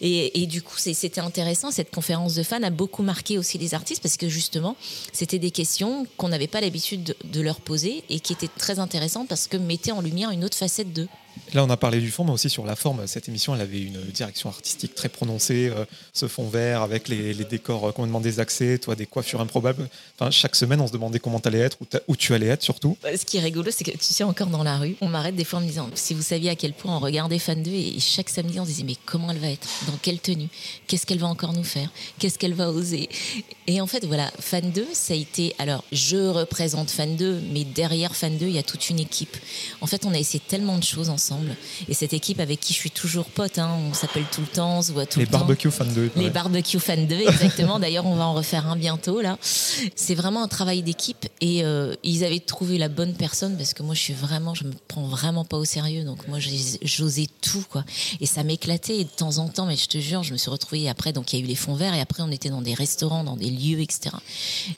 [0.00, 1.70] Et, du coup, c'était intéressant.
[1.70, 4.76] Cette conférence de fans a beaucoup marqué aussi les artistes parce que justement,
[5.12, 9.28] c'était des questions qu'on n'avait pas l'habitude de, leur poser et qui étaient très intéressantes
[9.28, 11.08] parce que mettaient en lumière une autre facette d'eux.
[11.54, 13.06] Là, on a parlé du fond, mais aussi sur la forme.
[13.06, 15.72] Cette émission, elle avait une direction artistique très prononcée.
[15.74, 19.88] Euh, ce fond vert avec les, décors euh, complètement désaxés, toi, des coiffures improbables.
[20.18, 22.96] Enfin, chaque semaine, on se demandait comment tu allais être, où, tu allais être surtout.
[23.02, 25.36] Bah, ce qui est rigolo, c'est que tu sais, encore dans la rue, on m'arrête
[25.36, 27.70] des fois en me disant si vous saviez à quel point on regardait Fan 2
[27.70, 29.66] et chaque samedi, on se disait mais comment elle va être?
[29.86, 30.48] Dans quelle tenue?
[30.86, 31.90] Qu'est-ce qu'elle va encore nous faire?
[32.18, 33.08] Qu'est-ce qu'elle va oser?
[33.66, 35.54] Et en fait, voilà, Fan 2, ça a été.
[35.58, 39.36] Alors, je représente Fan 2, mais derrière Fan 2, il y a toute une équipe.
[39.80, 41.27] En fait, on a essayé tellement de choses ensemble
[41.88, 44.78] et cette équipe avec qui je suis toujours pote, hein, on s'appelle tout le temps,
[44.78, 45.38] on se voit tout les le temps.
[45.38, 46.10] Les barbecue fans 2.
[46.16, 47.78] Les barbecue fans 2, exactement.
[47.78, 49.38] D'ailleurs, on va en refaire un bientôt là.
[49.42, 53.82] C'est vraiment un travail d'équipe et euh, ils avaient trouvé la bonne personne parce que
[53.82, 56.04] moi, je suis vraiment, je me prends vraiment pas au sérieux.
[56.04, 56.38] Donc moi,
[56.82, 57.84] j'osais tout quoi.
[58.20, 60.88] Et ça m'éclatait de temps en temps, mais je te jure, je me suis retrouvée
[60.88, 61.12] après.
[61.12, 63.24] Donc il y a eu les fonds verts et après on était dans des restaurants,
[63.24, 64.10] dans des lieux, etc.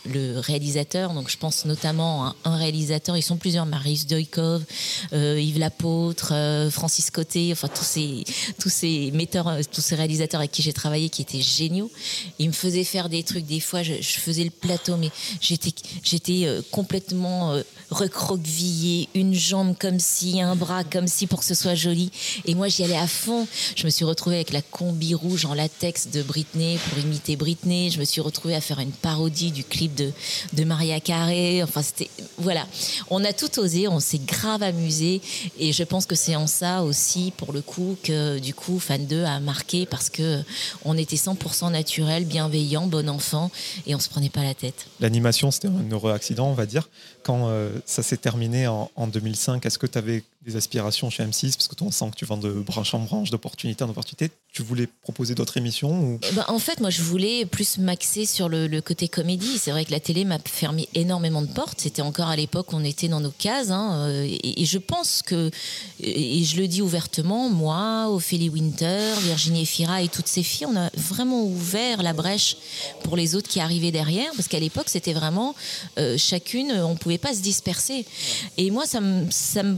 [0.06, 4.64] Le réalisateur, donc je pense notamment à un réalisateur, ils sont plusieurs, Marius Doikov,
[5.12, 6.32] euh, Yves Lapôtre.
[6.40, 11.08] Euh, Francis Côté, enfin tous ces, metteurs, euh, tous ces réalisateurs avec qui j'ai travaillé
[11.08, 11.90] qui étaient géniaux.
[12.38, 13.46] Ils me faisaient faire des trucs.
[13.46, 15.72] Des fois, je, faisais le plateau, mais j'étais,
[16.02, 17.54] j'étais euh, complètement
[17.90, 22.10] recroquevillée, une jambe comme si, un bras comme si pour que ce soit joli.
[22.44, 23.46] Et moi, j'y allais à fond.
[23.76, 27.90] Je me suis retrouvée avec la combi rouge en latex de Britney pour imiter Britney.
[27.90, 30.12] Je me suis retrouvée à faire une parodie du clip de,
[30.52, 31.62] de Maria Carré.
[31.62, 32.66] Enfin, c'était voilà.
[33.10, 35.20] On a tout osé, on s'est grave amusé,
[35.58, 39.06] et je pense que c'est en ça aussi, pour le coup, que du coup, Fan
[39.06, 40.42] 2 a marqué parce que
[40.84, 43.50] on était 100% naturel, bienveillant, bon enfant,
[43.86, 44.86] et on se prenait pas la tête.
[45.00, 46.88] L'animation, c'était un heureux accident, on va dire.
[47.22, 51.22] Quand euh, ça s'est terminé en, en 2005, est-ce que tu avais des aspirations chez
[51.22, 53.90] M6 Parce que toi, on sent que tu vends de branche en branche, d'opportunité en
[53.90, 54.30] opportunité.
[54.52, 56.20] Tu voulais proposer d'autres émissions ou...
[56.32, 59.58] bah, En fait, moi, je voulais plus m'axer sur le, côté comédie.
[59.58, 61.80] C'est vrai que la télé m'a fermé énormément de portes.
[61.80, 63.70] C'était encore à l'époque on était dans nos cases.
[63.70, 65.50] Hein, euh, et, je pense que,
[66.00, 70.76] et je le dis ouvertement, moi, Ophélie Winter, Virginie Efira et toutes ces filles, on
[70.76, 72.56] a vraiment ouvert la brèche
[73.02, 74.30] pour les autres qui arrivaient derrière.
[74.36, 75.54] Parce qu'à l'époque, c'était vraiment
[75.98, 78.06] euh, chacune, on ne pouvait pas se disperser.
[78.56, 79.76] Et moi, ça me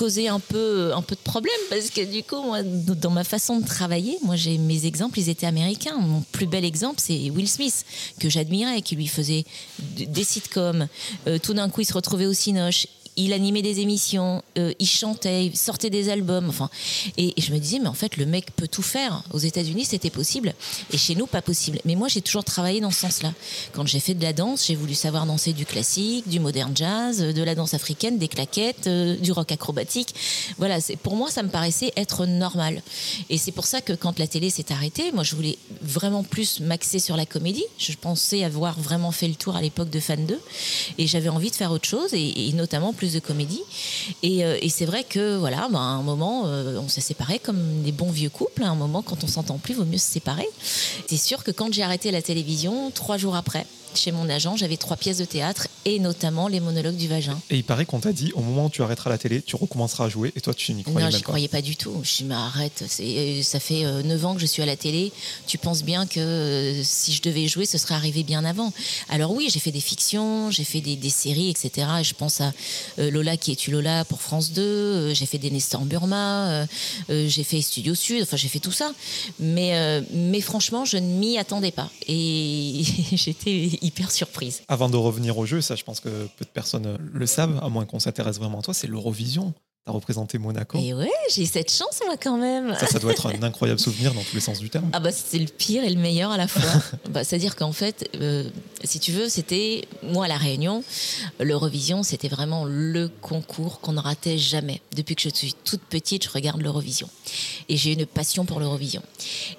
[0.00, 3.60] causé un peu, un peu de problème parce que du coup, moi, dans ma façon
[3.60, 5.98] de travailler, moi, j'ai mes exemples, ils étaient américains.
[5.98, 7.84] Mon plus bel exemple, c'est Will Smith,
[8.18, 9.44] que j'admirais, qui lui faisait
[9.78, 10.88] des sitcoms.
[11.26, 12.86] Euh, tout d'un coup, il se retrouvait au Cinoche
[13.16, 16.48] il animait des émissions, euh, il chantait, il sortait des albums.
[16.48, 16.70] Enfin,
[17.16, 19.22] et, je me disais, mais en fait, le mec peut tout faire.
[19.32, 20.54] Aux États-Unis, c'était possible,
[20.92, 21.80] et chez nous, pas possible.
[21.84, 23.32] Mais moi, j'ai toujours travaillé dans ce sens-là.
[23.72, 27.18] Quand j'ai fait de la danse, j'ai voulu savoir danser du classique, du modern jazz,
[27.18, 30.14] de la danse africaine, des claquettes, euh, du rock acrobatique.
[30.58, 32.82] Voilà, pour moi, ça me paraissait être normal.
[33.28, 36.60] Et c'est pour ça que quand la télé s'est arrêtée, moi, je voulais vraiment plus
[36.60, 37.64] m'axer sur la comédie.
[37.78, 40.40] Je pensais avoir vraiment fait le tour à l'époque de Fan 2,
[40.98, 43.62] et j'avais envie de faire autre chose, et, et notamment plus de comédie.
[44.24, 47.82] Euh, et, c'est vrai que, voilà, bah, à un moment, euh, on s'est séparés comme
[47.82, 48.62] des bons vieux couples.
[48.62, 50.46] À un moment, quand on s'entend plus, vaut mieux se séparer.
[51.08, 53.64] C'est sûr que quand j'ai arrêté la télévision, trois jours après,
[53.96, 57.38] chez mon agent, j'avais trois pièces de théâtre et notamment les monologues du vagin.
[57.50, 60.06] Et il paraît qu'on t'a dit, au moment où tu arrêteras la télé, tu recommenceras
[60.06, 61.12] à jouer et toi, tu n'y croyais non, pas.
[61.12, 62.00] Non, je croyais pas du tout.
[62.02, 62.84] Je me arrête.
[63.00, 65.12] Euh, ça fait euh, neuf ans que je suis à la télé.
[65.46, 68.72] Tu penses bien que euh, si je devais jouer, ce serait arrivé bien avant.
[69.08, 71.88] Alors oui, j'ai fait des fictions, j'ai fait des, séries, etc.
[72.02, 72.52] je pense à
[72.98, 75.12] Lola qui est tu Lola pour France 2.
[75.12, 76.66] j'ai fait des Nestor Burma.
[77.08, 78.22] j'ai fait Studio Sud.
[78.22, 78.92] Enfin, j'ai fait tout ça.
[79.40, 81.90] Mais, mais franchement, je ne m'y attendais pas.
[82.06, 84.62] Et j'étais hyper surprise.
[84.68, 87.68] Avant de revenir au jeu, ça je pense que peu de personnes le savent, à
[87.68, 89.52] moins qu'on s'intéresse vraiment à toi, c'est l'Eurovision.
[89.86, 90.78] Tu as représenté Monaco.
[90.78, 92.74] Et ouais, j'ai cette chance moi quand même.
[92.78, 94.90] Ça, ça doit être un incroyable souvenir dans tous les sens du terme.
[94.92, 96.82] Ah bah c'est le pire et le meilleur à la fois.
[97.10, 98.44] bah, C'est-à-dire qu'en fait, euh,
[98.84, 100.84] si tu veux, c'était moi à la Réunion,
[101.38, 104.82] l'Eurovision, c'était vraiment le concours qu'on ne ratait jamais.
[104.94, 107.08] Depuis que je suis toute petite, je regarde l'Eurovision
[107.70, 109.02] et j'ai une passion pour l'Eurovision.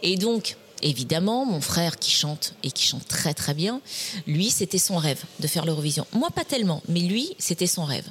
[0.04, 3.82] Et donc évidemment, mon frère qui chante et qui chante très très bien,
[4.28, 6.06] lui, c'était son rêve de faire l'Eurovision.
[6.14, 8.06] Moi, pas tellement, mais lui, c'était son rêve.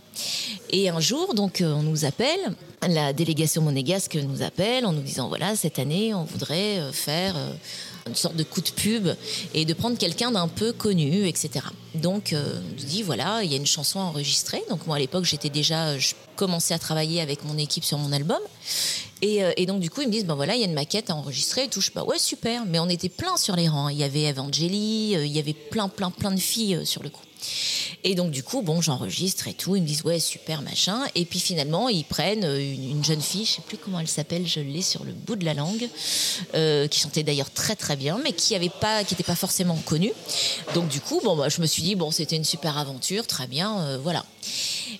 [0.70, 2.40] Et un jour, donc, euh, on nous appelle,
[2.88, 7.37] la délégation monégasque nous appelle en nous disant voilà, cette année, on voudrait euh, faire
[7.37, 7.52] euh,
[8.06, 9.08] une sorte de coup de pub
[9.54, 11.66] et de prendre quelqu'un d'un peu connu, etc.
[11.94, 14.62] Donc, on nous dit voilà, il y a une chanson enregistrée.
[14.70, 18.12] Donc, moi, à l'époque, j'étais déjà, je commençais à travailler avec mon équipe sur mon
[18.12, 18.40] album.
[19.24, 21.10] Euh, et, donc, du coup, ils me disent, ben voilà, il y a une maquette
[21.10, 21.80] à enregistrer et tout.
[21.80, 22.64] Je pas, ouais, super.
[22.66, 23.88] Mais on était plein sur les rangs.
[23.88, 27.02] Il y avait Evangélie, euh, il y avait plein, plein, plein de filles euh, sur
[27.02, 27.22] le coup.
[28.04, 29.76] Et donc, du coup, bon, j'enregistre et tout.
[29.76, 31.04] Ils me disent, ouais, super, machin.
[31.14, 34.60] Et puis finalement, ils prennent une, jeune fille, je sais plus comment elle s'appelle, je
[34.60, 35.88] l'ai sur le bout de la langue,
[36.54, 40.12] euh, qui chantait d'ailleurs très très bien, mais qui n'était pas, qui pas forcément connue.
[40.74, 43.46] Donc, du coup, bon, bah, je me suis dit, bon, c'était une super aventure, très
[43.46, 44.24] bien, euh, voilà.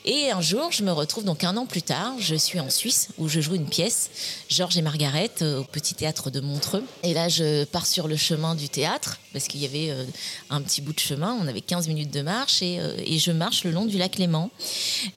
[0.05, 3.09] Et un jour, je me retrouve, donc un an plus tard, je suis en Suisse
[3.19, 4.11] où je joue une pièce,
[4.49, 6.85] Georges et Margaret, euh, au petit théâtre de Montreux.
[7.03, 10.05] Et là, je pars sur le chemin du théâtre parce qu'il y avait euh,
[10.49, 13.31] un petit bout de chemin, on avait 15 minutes de marche et, euh, et je
[13.31, 14.51] marche le long du lac Léman.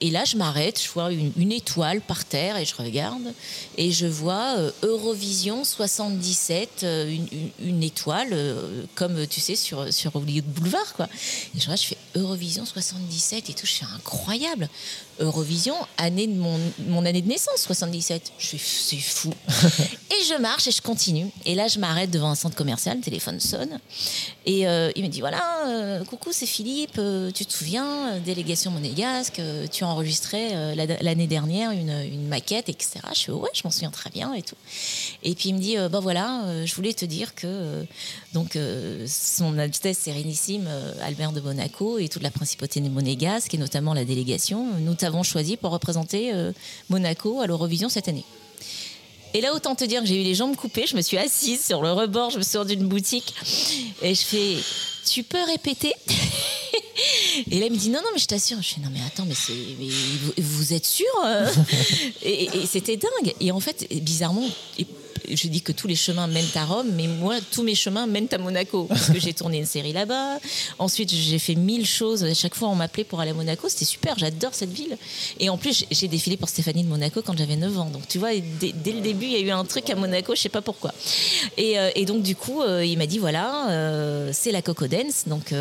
[0.00, 3.32] Et là, je m'arrête, je vois une, une, étoile par terre et je regarde
[3.78, 7.26] et je vois Eurovision 77, une,
[7.64, 8.36] une, étoile
[8.94, 10.92] comme tu sais sur, sur Hollywood Boulevard.
[10.94, 11.08] Quoi.
[11.56, 14.68] Et je, vois, je fais Eurovision 77 et tout, je suis incroyable.
[15.20, 18.32] Eurovision, année de mon, mon année de naissance, 77.
[18.38, 19.32] Je suis, c'est fou.
[19.48, 21.26] et je marche et je continue.
[21.44, 23.78] Et là, je m'arrête devant un centre commercial, le téléphone sonne.
[24.46, 28.70] Et euh, il me dit voilà, euh, coucou, c'est Philippe, euh, tu te souviens, délégation
[28.70, 29.40] monégasque,
[29.72, 33.00] tu as enregistré l'année dernière une, une, maquette, etc.
[33.14, 34.56] Je fais ouais, je m'en souviens très bien et tout.
[35.22, 37.84] Et puis il me dit ben voilà, je voulais te dire que
[38.32, 38.58] donc
[39.06, 40.68] son Altesse Sérénissime
[41.02, 45.56] Albert de Monaco et toute la principauté monégasque et notamment la délégation, nous t'avons choisi
[45.56, 46.32] pour représenter
[46.88, 48.24] Monaco à l'Eurovision cette année.
[49.34, 50.86] Et là, autant te dire que j'ai eu les jambes coupées.
[50.86, 53.34] Je me suis assise sur le rebord, je me sors d'une boutique
[54.00, 54.56] et je fais
[55.04, 55.92] Tu peux répéter?
[57.50, 58.62] Et là, il me dit non, non, mais je t'assure.
[58.62, 59.34] Je fais non, mais attends, mais,
[60.38, 61.06] vous, êtes sûr
[62.22, 63.34] Et, et c'était dingue.
[63.40, 64.48] Et en fait, bizarrement,
[65.36, 68.28] je dis que tous les chemins mènent à Rome, mais moi, tous mes chemins mènent
[68.32, 70.38] à Monaco, parce que j'ai tourné une série là-bas.
[70.78, 72.24] Ensuite, j'ai fait mille choses.
[72.24, 73.68] À chaque fois, on m'appelait pour aller à Monaco.
[73.68, 74.96] C'était super, j'adore cette ville.
[75.40, 77.90] Et en plus, j'ai défilé pour Stéphanie de Monaco quand j'avais 9 ans.
[77.90, 80.40] Donc, tu vois, dès, le début, il y a eu un truc à Monaco, je
[80.40, 80.92] sais pas pourquoi.
[81.56, 85.24] Et, euh, donc, du coup, euh, il m'a dit voilà, euh, c'est la Coco Dance.
[85.26, 85.54] Donc,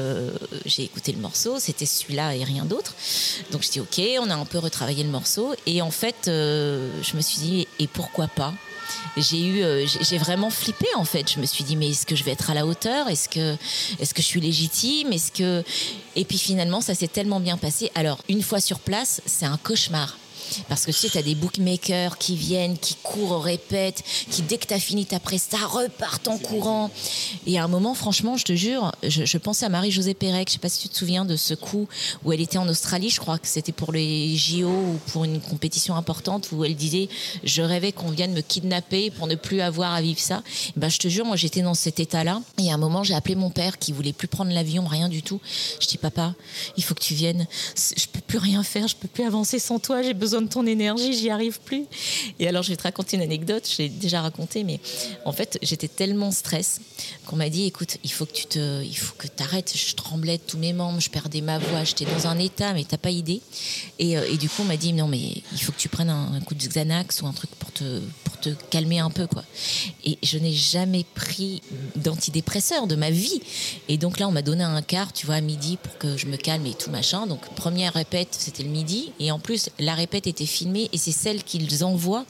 [0.65, 1.59] j'ai écouté le morceau.
[1.59, 2.95] C'était celui-là et rien d'autre.
[3.51, 5.53] Donc, je dis ok, on a un peu retravaillé le morceau.
[5.65, 8.53] Et en fait, je me suis dit et pourquoi pas
[9.17, 11.31] j'ai eu, euh, j'ai vraiment flippé en fait.
[11.31, 13.09] Je me suis dit mais est-ce que je vais être à la hauteur?
[13.09, 13.55] Est-ce que,
[13.99, 15.11] est-ce que je suis légitime?
[15.13, 15.63] Est-ce que
[16.15, 17.91] et puis finalement ça s'est tellement bien passé.
[17.95, 20.17] Alors une fois sur place, c'est un cauchemar
[20.69, 24.57] parce que tu sais, tu as des bookmakers qui viennent, qui courent, répètent, qui dès
[24.57, 26.91] que tu as fini ta presta repartent en courant.
[27.45, 30.59] Et à un moment, franchement, je te jure, je, pensais à Marie-Josée Pérec, je sais
[30.59, 31.87] pas si tu te souviens de ce coup
[32.23, 35.41] où elle était en Australie, je crois que c'était pour les JO ou pour une
[35.41, 37.09] compétition importante où elle disait
[37.43, 40.43] Je rêvais qu'on vienne me kidnapper pour ne plus avoir à vivre ça.
[40.75, 42.41] ben, je te jure, moi j'étais dans cet état-là.
[42.57, 45.23] Et à un moment, j'ai appelé mon père qui voulait plus prendre l'avion, rien du
[45.23, 45.39] tout.
[45.79, 46.33] Je dis Papa,
[46.77, 47.47] il faut que tu viennes.
[47.75, 51.13] Je peux plus rien faire, je peux plus avancer sans toi, j'ai besoin ton énergie,
[51.13, 51.85] j'y arrive plus.
[52.39, 54.79] Et alors, je vais te raconter une anecdote, je l'ai déjà racontée, mais
[55.25, 56.79] en fait, j'étais tellement stress
[57.25, 59.73] qu'on m'a dit écoute, il faut que tu te, il faut que arrêtes.
[59.75, 62.83] Je tremblais de tous mes membres, je perdais ma voix, j'étais dans un état, mais
[62.83, 63.41] t'as pas idée.
[63.99, 66.09] Et, euh, et, du coup, on m'a dit non, mais il faut que tu prennes
[66.09, 69.43] un, coup de Xanax ou un truc pour te, pour te calmer un peu, quoi.
[70.03, 71.61] Et je n'ai jamais pris
[71.95, 73.41] d'antidépresseur de ma vie.
[73.87, 76.27] Et donc là, on m'a donné un quart, tu vois, à midi pour que je
[76.27, 77.27] me calme et tout machin.
[77.27, 79.11] Donc, première répète, c'était le midi.
[79.19, 82.25] Et en plus, la répète était filmée et c'est celle qu'ils envoient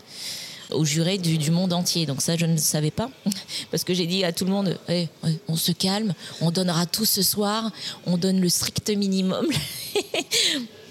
[0.72, 2.06] aux jurés du, monde entier.
[2.06, 3.10] Donc ça, je ne savais pas,
[3.72, 5.08] parce que j'ai dit à tout le monde, eh,
[5.48, 7.72] on se calme, on donnera tout ce soir,
[8.06, 9.48] on donne le strict minimum.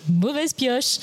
[0.08, 0.98] mauvaise pioche.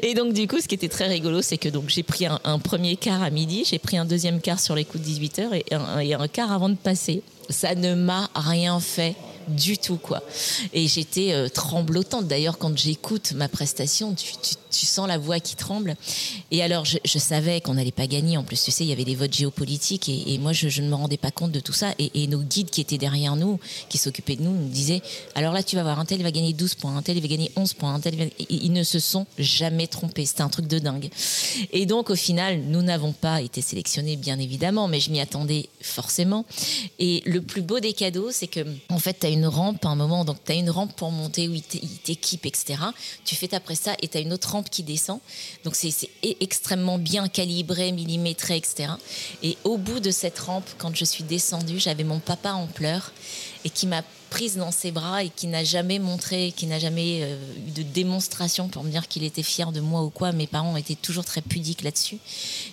[0.00, 2.58] Et donc du coup, ce qui était très rigolo, c'est que donc j'ai pris un,
[2.58, 5.62] premier quart à midi, j'ai pris un deuxième quart sur les coups de 18h
[6.00, 7.22] et un, quart avant de passer.
[7.48, 9.14] Ça ne m'a rien fait
[9.48, 10.22] du tout quoi.
[10.72, 12.26] Et j'étais euh, tremblotante.
[12.26, 14.32] D'ailleurs, quand j'écoute ma prestation, tu,
[14.70, 15.96] sens la voix qui tremble.
[16.50, 18.36] Et alors, je, savais qu'on n'allait pas gagner.
[18.36, 20.94] En plus, tu sais, il y avait des votes géopolitiques et, moi, je, ne me
[20.94, 21.94] rendais pas compte de tout ça.
[21.98, 25.00] Et, nos guides qui étaient derrière nous, qui s'occupaient de nous, nous disaient
[25.34, 27.52] alors là, tu vas voir, un tel va gagner 12 points, un tel va gagner
[27.56, 30.26] 11 points, un tel ils ne se sont jamais trompés.
[30.26, 31.08] C'était un truc de dingue.
[31.72, 35.68] Et donc, au final, nous n'avons pas été sélectionnés, bien évidemment, mais je m'y attendais
[35.80, 36.44] forcément.
[36.98, 39.88] Et le plus beau des cadeaux, c'est que, en fait, tu as une rampe à
[39.88, 42.76] un moment, donc tu as une rampe pour monter où il t'équipe, etc.
[43.24, 45.20] Tu fais ta presta et tu as une autre rampe qui descend.
[45.64, 45.92] Donc c'est
[46.40, 48.92] extrêmement bien calibré, millimétré, etc.
[49.42, 53.12] Et au bout de cette rampe, quand je suis descendue, j'avais mon papa en pleurs
[53.64, 57.20] et qui m'a prise dans ses bras et qui n'a jamais montré, qui n'a jamais
[57.22, 57.36] euh,
[57.68, 60.32] eu de démonstration pour me dire qu'il était fier de moi ou quoi.
[60.32, 62.18] Mes parents étaient toujours très pudiques là-dessus.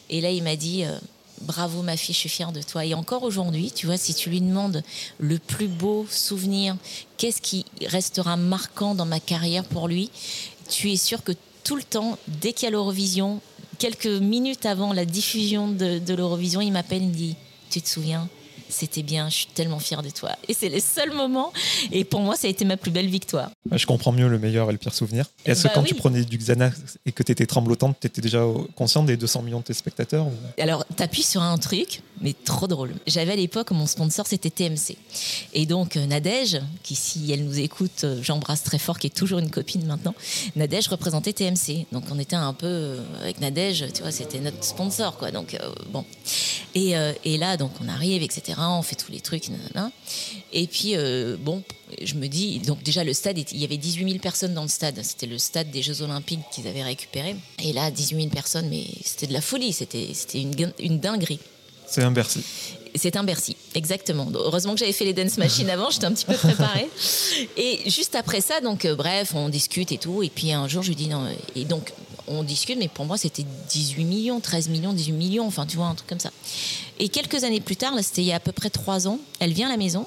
[0.10, 0.98] Et là, il m'a dit, euh,
[1.42, 2.86] bravo ma fille, je suis fière de toi.
[2.86, 4.84] Et encore aujourd'hui, tu vois, si tu lui demandes
[5.20, 6.76] le plus beau souvenir,
[7.18, 10.10] qu'est-ce qui restera marquant dans ma carrière pour lui,
[10.70, 13.42] tu es sûr que tout le temps, dès qu'il y a l'Eurovision,
[13.80, 17.36] quelques minutes avant la diffusion de, l'Eurovision, il m'appelle, il me dit,
[17.70, 18.30] tu te souviens?
[18.74, 20.32] C'était bien, je suis tellement fière de toi.
[20.48, 21.54] Et c'est les seuls moments.
[21.92, 23.52] Et pour moi, ça a été ma plus belle victoire.
[23.72, 25.26] Je comprends mieux le meilleur et le pire souvenir.
[25.46, 25.88] Est-ce que Bah quand oui.
[25.90, 28.44] tu prenais du Xanax et que tu étais tremblotante, tu étais déjà
[28.76, 32.94] consciente des 200 millions de téléspectateurs ou- Alors, t'appuies sur un truc, mais trop drôle.
[33.08, 34.98] J'avais à l'époque, mon sponsor, c'était TMC.
[35.54, 39.16] Et donc, euh, Nadège, qui, si elle nous écoute, euh, j'embrasse très fort, qui est
[39.16, 40.16] toujours une copine maintenant,
[40.56, 41.86] Nadège représentait TMC.
[41.92, 45.32] Donc, on était un peu euh, avec Nadège, tu vois, c'était notre sponsor, quoi.
[45.32, 46.06] Donc, euh, bon.
[46.76, 49.92] Et, euh, et là, donc, on arrive, etc., on fait tous les trucs, nanana.
[50.52, 51.64] Et puis, euh, bon,
[52.02, 54.68] je me dis, donc déjà, le stade, il y avait 18 000 personnes dans le
[54.68, 55.00] stade.
[55.04, 57.36] C'était le stade des Jeux Olympiques qu'ils avaient récupéré.
[57.64, 61.40] Et là, 18 000 personnes, mais c'était de la folie, c'était c'était une, une dinguerie.
[61.88, 62.44] C'est un Bercy.
[62.96, 64.28] C'est un Bercy, exactement.
[64.34, 66.90] Heureusement que j'avais fait les dance machines avant, j'étais un petit peu préparée.
[67.58, 70.22] Et juste après ça, donc euh, bref, on discute et tout.
[70.22, 71.28] Et puis un jour, je lui dis non.
[71.56, 71.92] Et donc,
[72.28, 75.88] on discute, mais pour moi, c'était 18 millions, 13 millions, 18 millions, enfin, tu vois,
[75.88, 76.32] un truc comme ça.
[77.00, 79.54] Et quelques années plus tard, c'était il y a à peu près trois ans, elle
[79.54, 80.06] vient à la maison.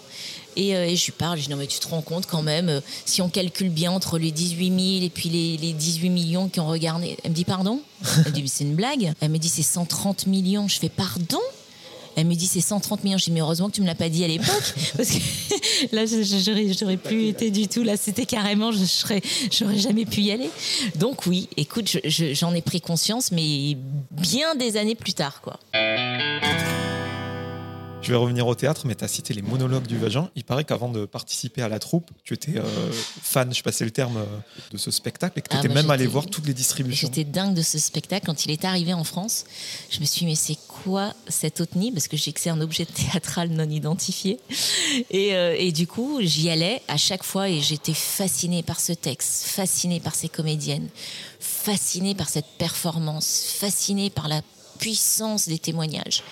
[0.56, 2.40] Et, euh, et je lui parle, je dis non mais tu te rends compte quand
[2.40, 6.08] même, euh, si on calcule bien entre les 18 000 et puis les, les 18
[6.08, 7.80] millions qui ont regardé, elle me dit pardon?
[8.24, 11.40] Elle me dit c'est une blague Elle me dit c'est 130 millions, je fais pardon?
[12.16, 13.18] Elle me dit c'est 130 millions.
[13.18, 16.04] Je dis mais heureusement que tu me l'as pas dit à l'époque parce que là
[16.06, 17.82] j'aurais j'aurais plus été du tout.
[17.82, 19.20] Là c'était carrément je serais
[19.52, 20.50] j'aurais jamais pu y aller.
[20.96, 23.76] Donc oui, écoute, je- je- j'en ai pris conscience, mais
[24.10, 25.60] bien des années plus tard quoi.
[28.02, 30.30] Je vais revenir au théâtre, mais tu as cité les monologues du vagin.
[30.36, 33.90] Il paraît qu'avant de participer à la troupe, tu étais euh, fan, je passais le
[33.90, 34.24] terme, euh,
[34.70, 37.08] de ce spectacle et que tu Ah, étais moi, même allé voir toutes les distributions.
[37.08, 38.26] J'étais dingue de ce spectacle.
[38.26, 39.44] Quand il est arrivé en France,
[39.90, 42.60] je me suis dit, mais c'est quoi cette otnie Parce que j'ai que c'est un
[42.60, 44.38] objet théâtral non identifié.
[45.10, 48.92] Et, euh, et du coup, j'y allais à chaque fois et j'étais fascinée par ce
[48.92, 50.88] texte, fascinée par ces comédiennes,
[51.40, 54.42] fascinée par cette performance, fascinée par la
[54.76, 56.22] puissance des témoignages.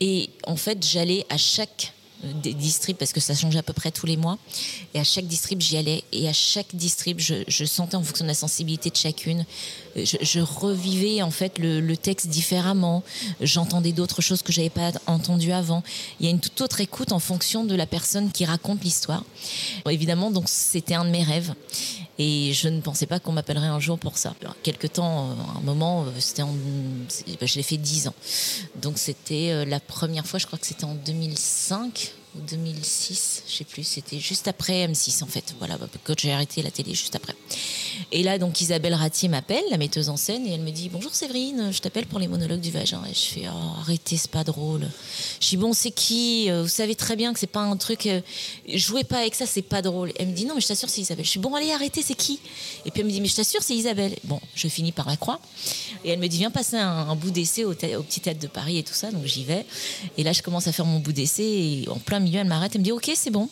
[0.00, 1.92] Et en fait, j'allais à chaque
[2.24, 2.54] euh, des
[2.98, 4.38] parce que ça changeait à peu près tous les mois
[4.92, 8.28] et à chaque distrib j'y allais et à chaque distrib je, sentais en fonction de
[8.28, 9.46] la sensibilité de chacune
[10.04, 13.02] je, je revivais en fait le, le texte différemment.
[13.40, 15.82] J'entendais d'autres choses que j'avais pas entendues avant.
[16.20, 19.24] Il y a une toute autre écoute en fonction de la personne qui raconte l'histoire.
[19.88, 21.54] Évidemment donc c'était un de mes rêves.
[22.18, 24.34] Et je ne pensais pas qu'on m'appellerait un jour pour ça.
[24.42, 28.14] Alors, quelque temps, euh, un moment, euh, c'était en, bah, je l'ai fait 10 ans.
[28.82, 33.52] Donc c'était euh, la première fois, je crois que c'était en 2005 ou 2006, je
[33.52, 33.84] sais plus.
[33.84, 35.54] C'était juste après M6 en fait.
[35.58, 37.34] Voilà, quand j'ai arrêté la télé, juste après.
[38.12, 41.14] Et là, donc Isabelle Ratier m'appelle, la metteuse en scène, et elle me dit Bonjour
[41.14, 43.02] Séverine, je t'appelle pour les monologues du vagin.
[43.10, 44.88] Et je fais oh, Arrêtez, c'est pas drôle.
[45.40, 46.50] Je dis Bon, c'est qui?
[46.50, 48.06] Euh, Vous savez très bien que c'est pas un truc.
[48.06, 48.20] euh,
[48.72, 50.12] jouez pas avec ça, c'est pas drôle.
[50.18, 51.24] Elle me dit Non, mais je t'assure, c'est Isabelle.
[51.24, 52.40] Je suis Bon, allez, arrêtez, c'est qui?
[52.84, 54.16] Et puis elle me dit Mais je t'assure, c'est Isabelle.
[54.24, 55.40] Bon, je finis par la croire.
[56.04, 58.78] Et elle me dit Viens passer un, bout d'essai au, au petit théâtre de Paris
[58.78, 59.10] et tout ça.
[59.10, 59.66] Donc j'y vais.
[60.16, 62.80] Et là, je commence à faire mon bout d'essai, et en plein elle m'arrête, elle
[62.80, 63.48] me dit Ok, c'est bon.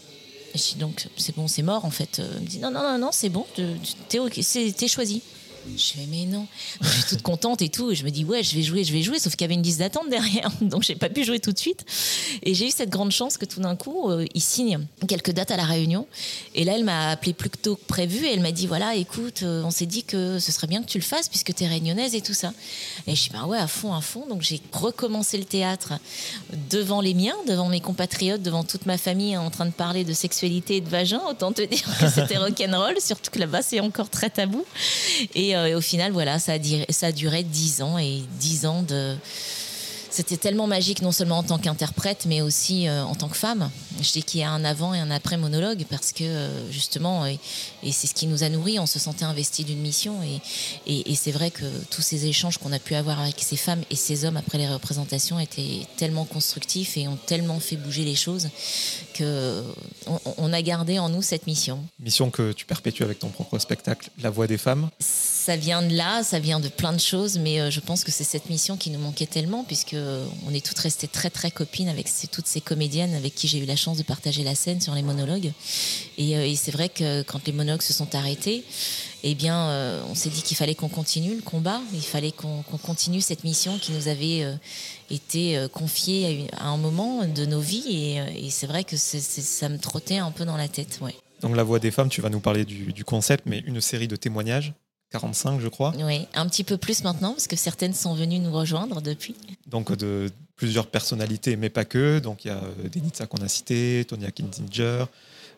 [0.54, 2.18] Et je dis donc, c'est bon, c'est mort en fait.
[2.18, 5.22] Euh, Elle me dit non, non, non, non, c'est bon, t'es t'es choisi.
[5.76, 6.46] Je fais mais non.
[6.80, 7.94] Je suis toute contente et tout.
[7.94, 9.18] Je me dis ouais, je vais jouer, je vais jouer.
[9.18, 11.58] Sauf qu'il y avait une liste d'attente derrière, donc j'ai pas pu jouer tout de
[11.58, 11.84] suite.
[12.42, 15.50] Et j'ai eu cette grande chance que tout d'un coup, euh, ils signent quelques dates
[15.50, 16.06] à la Réunion.
[16.54, 19.42] Et là, elle m'a appelé plus tôt que prévu et elle m'a dit voilà, écoute,
[19.42, 22.14] euh, on s'est dit que ce serait bien que tu le fasses puisque t'es réunionnaise
[22.14, 22.52] et tout ça.
[23.06, 24.26] Et je dis bah ouais, à fond, à fond.
[24.28, 25.94] Donc j'ai recommencé le théâtre
[26.70, 30.12] devant les miens, devant mes compatriotes, devant toute ma famille en train de parler de
[30.12, 31.20] sexualité et de vagin.
[31.28, 34.64] Autant te dire que c'était rock'n'roll, surtout que là-bas c'est encore très tabou.
[35.34, 38.66] Et, et au final, voilà, ça a, duré, ça a duré dix ans et dix
[38.66, 39.16] ans de.
[40.16, 43.70] C'était tellement magique, non seulement en tant qu'interprète, mais aussi euh, en tant que femme.
[44.00, 47.26] Je dis qu'il y a un avant et un après monologue parce que euh, justement,
[47.26, 47.38] et,
[47.92, 50.14] c'est ce qui nous a nourris, on se sentait investi d'une mission.
[50.86, 53.94] Et, c'est vrai que tous ces échanges qu'on a pu avoir avec ces femmes et
[53.94, 58.48] ces hommes après les représentations étaient tellement constructifs et ont tellement fait bouger les choses
[59.12, 59.62] que
[60.38, 61.84] on a gardé en nous cette mission.
[62.00, 64.88] Mission que tu perpétues avec ton propre spectacle, La Voix des femmes.
[65.46, 68.10] Ça vient de là, ça vient de plein de choses, mais euh, je pense que
[68.10, 71.52] c'est cette mission qui nous manquait tellement, puisque euh, on est toutes restées très très
[71.52, 74.80] copines avec toutes ces comédiennes avec qui j'ai eu la chance de partager la scène
[74.80, 75.52] sur les monologues.
[76.18, 78.64] Et, euh, c'est vrai que quand les monologues se sont arrêtés,
[79.22, 83.20] eh bien, on s'est dit qu'il fallait qu'on continue le combat, il fallait qu'on continue
[83.20, 84.44] cette mission qui nous avait
[85.10, 90.18] été confiée à, un moment de nos vies, et, c'est vrai que ça me trottait
[90.18, 90.98] un peu dans la tête.
[91.02, 91.14] Ouais.
[91.40, 94.16] Donc La Voix des femmes, tu vas nous parler du concept, mais une série de
[94.16, 94.74] témoignages,
[95.10, 98.52] 45 je crois, Oui, un petit peu plus maintenant, parce que certaines sont venues nous
[98.52, 99.34] rejoindre depuis.
[99.66, 102.18] donc de plusieurs personnalités, mais pas que.
[102.18, 105.04] Donc il y a euh, Denitsa qu'on a cité, Tonya Kinzinger,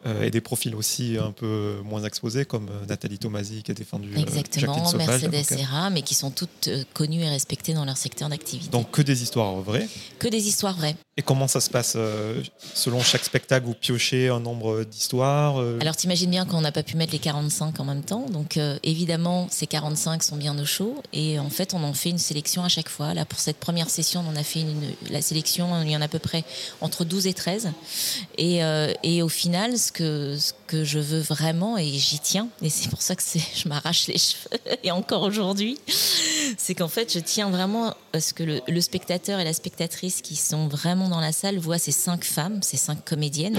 [0.05, 4.15] et des profils aussi un peu moins exposés, comme euh, Nathalie Tomasi qui a défendu
[4.15, 5.59] euh, Exactement, Jacqueline Sauvage, Mercedes l'avocate.
[5.59, 8.71] Serra, mais qui sont toutes euh, connues et respectées dans leur secteur d'activité.
[8.71, 9.89] Donc que des histoires vraies.
[10.19, 10.97] Que des histoires vraies.
[11.19, 12.41] Et comment ça se passe euh,
[12.75, 16.85] Selon chaque spectacle, vous piochez un nombre d'histoires euh, Alors t'imagines bien qu'on n'a pas
[16.85, 20.65] pu mettre les 45 en même temps, donc euh, évidemment ces 45 sont bien au
[20.65, 23.15] chaud et en fait on en fait une sélection à chaque fois.
[23.15, 24.81] Là pour cette première session on en a fait une,
[25.11, 26.45] la sélection, il y en a à peu près
[26.81, 27.73] entre 12 et 13
[28.37, 32.49] et, euh, et au final ce que, ce que je veux vraiment et j'y tiens.
[32.63, 34.49] Et c'est pour ça que je m'arrache les cheveux.
[34.85, 35.79] Et encore aujourd'hui,
[36.57, 40.21] c'est qu'en fait je tiens vraiment à ce que le, le spectateur et la spectatrice
[40.23, 43.59] qui sont vraiment dans la salle voient ces cinq femmes, ces cinq comédiennes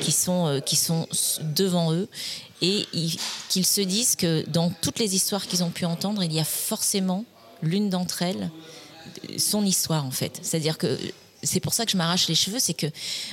[0.00, 1.08] qui sont, euh, qui sont
[1.56, 2.08] devant eux.
[2.60, 3.16] Et ils-
[3.48, 6.44] qu'ils se disent que dans toutes les histoires qu'ils ont pu entendre, il y a
[6.44, 7.24] forcément
[7.62, 8.50] l'une d'entre elles,
[9.38, 10.38] son histoire en fait.
[10.42, 10.96] C'est-à-dire que
[11.42, 12.86] c'est pour ça que je m'arrache les cheveux, c'est que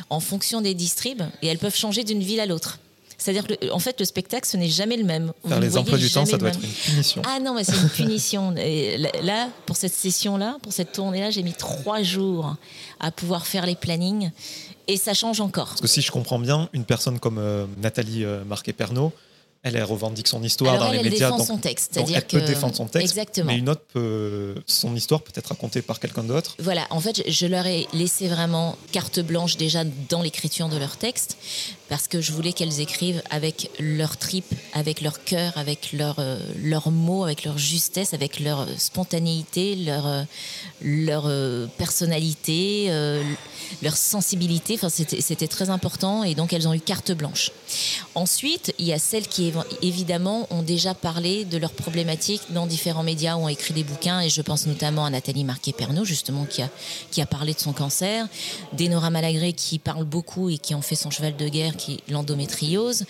[0.10, 2.80] en fonction des distribs, et elles peuvent changer d'une ville à l'autre.
[3.18, 5.34] C'est-à-dire que en fait le spectacle ce n'est jamais le même.
[5.48, 6.58] Faire les emplois du temps, ça doit même.
[6.58, 7.22] être une punition.
[7.26, 8.56] Ah non, mais c'est une punition.
[8.56, 12.56] Et là, pour cette session-là, pour cette tournée-là, j'ai mis trois jours
[13.00, 14.32] à pouvoir faire les plannings
[14.88, 15.68] et ça change encore.
[15.68, 19.12] Parce que si je comprends bien, une personne comme euh, Nathalie euh, Marquet-Pernot,
[19.64, 21.28] elle, revendique son histoire Alors dans elle, les elle médias.
[21.28, 21.96] défend donc- son texte.
[21.96, 23.48] donc elle peut défendre son texte, Exactement.
[23.52, 26.56] mais une autre peut, son histoire peut être racontée par quelqu'un d'autre.
[26.60, 30.98] Voilà, en fait, je- leur ai laissé vraiment carte blanche déjà dans l'écriture de leur
[30.98, 31.36] texte,
[31.90, 36.38] parce que je voulais qu'elles écrivent avec leur trip, avec leur cœur, avec leurs euh,
[36.62, 40.24] leurs mots, avec leur justesse, avec leur spontanéité, leur, euh,
[40.82, 43.24] leur euh, personnalité, euh,
[43.82, 44.76] leur sensibilité.
[44.76, 47.52] Enfin, c'était très important, et donc elles ont eu carte blanche.
[48.16, 52.66] Ensuite, il y a celles qui évi- évidemment ont déjà parlé de leurs problématiques dans
[52.68, 56.62] différents médias ont écrit des bouquins et je pense notamment à Nathalie Marquet-Pernot justement qui
[56.62, 56.70] a,
[57.12, 58.28] qui a parlé de son cancer,
[58.74, 62.12] d'Enora Malagré qui parle beaucoup et qui en fait son cheval de guerre qui est
[62.12, 63.04] l'endométriose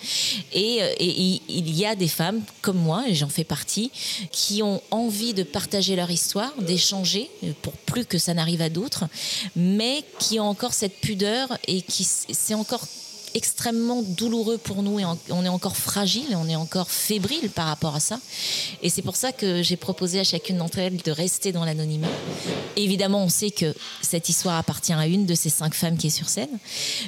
[0.52, 3.90] et, euh, et il- il y a des femmes comme moi et j'en fais partie
[4.32, 8.68] qui ont envie de partager leur histoire, d'échanger euh, pour plus que ça n'arrive à
[8.68, 9.04] d'autres
[9.56, 12.82] mais qui ont encore cette pudeur et qui c'est encore
[13.34, 17.94] extrêmement douloureux pour nous et on est encore fragile, on est encore fébrile par rapport
[17.94, 18.20] à ça.
[18.82, 22.08] Et c'est pour ça que j'ai proposé à chacune d'entre elles de rester dans l'anonymat.
[22.76, 26.10] Évidemment, on sait que cette histoire appartient à une de ces cinq femmes qui est
[26.10, 26.58] sur scène,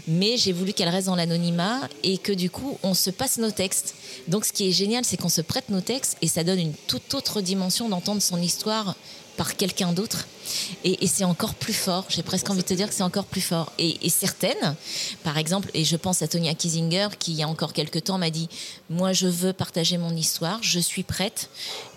[0.07, 3.51] mais j'ai voulu qu'elle reste dans l'anonymat et que du coup, on se passe nos
[3.51, 3.95] textes.
[4.29, 6.75] Donc ce qui est génial, c'est qu'on se prête nos textes et ça donne une
[6.87, 8.97] toute autre dimension d'entendre son histoire
[9.37, 10.27] par quelqu'un d'autre.
[10.85, 12.05] Et, c'est encore plus fort.
[12.09, 13.73] J'ai presque envie de te dire que c'est encore plus fort.
[13.79, 14.77] Et, et certaines,
[15.23, 18.19] par exemple, et je pense à Tonya Kiesinger, qui il y a encore quelques temps
[18.19, 18.49] m'a dit
[18.91, 21.49] Moi, je veux partager mon histoire, je suis prête.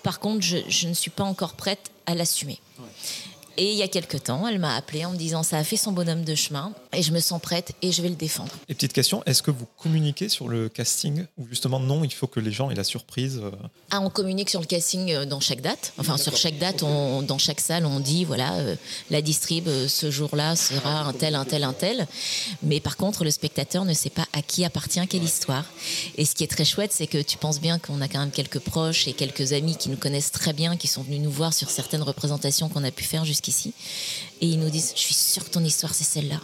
[0.04, 2.60] Par contre, je ne suis pas encore prête à l'assumer.
[3.58, 5.78] Et il y a quelques temps, elle m'a appelé en me disant Ça a fait
[5.78, 8.52] son bonhomme de chemin, et je me sens prête, et je vais le défendre.
[8.70, 12.28] Et petite question, est-ce que vous communiquez sur le casting ou justement non, il faut
[12.28, 13.52] que les gens aient la surprise euh,
[13.92, 15.94] Ah, on communique sur le casting euh, dans chaque date.
[15.98, 18.76] Enfin, sur chaque date, on- dans chaque salle, on dit voilà, euh,
[19.10, 22.08] la distrib euh, ce jour-là sera un tel, un tel, un tel.
[22.64, 25.66] Mais par contre, le spectateur ne sait pas à qui appartient quelle histoire.
[26.18, 28.32] Et ce qui est très chouette, c'est que tu penses bien qu'on a quand même
[28.32, 31.54] quelques proches et quelques amis qui nous connaissent très bien, qui sont venus nous voir
[31.54, 33.74] sur certaines représentations qu'on a pu faire jusqu'ici.
[34.42, 36.40] Et ils nous disent Je suis sûre que ton histoire, c'est celle-là.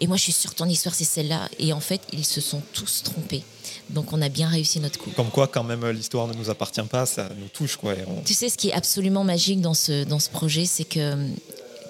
[0.00, 1.48] Et moi, je suis sûre que ton histoire, c'est celle-là.
[1.58, 3.42] Et en fait, ils se sont tous trompés.
[3.90, 5.10] Donc, on a bien réussi notre coup.
[5.10, 7.76] Comme quoi, quand même, l'histoire ne nous appartient pas, ça nous touche.
[7.76, 10.84] Quoi, on- Tu sais, ce qui est absolument magique dans ce, dans ce projet, c'est
[10.84, 11.28] que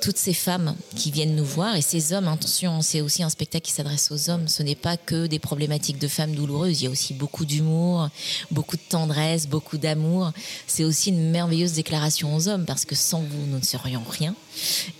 [0.05, 3.65] toutes ces femmes qui viennent nous voir, et ces hommes, attention, c'est aussi un spectacle
[3.65, 6.87] qui s'adresse aux hommes, ce n'est pas que des problématiques de femmes douloureuses, il y
[6.89, 8.11] a aussi beaucoup d'humour,
[8.51, 10.33] beaucoup de tendresse, beaucoup d'amour.
[10.67, 14.35] C'est aussi une merveilleuse déclaration aux hommes, parce que sans vous, nous ne serions rien,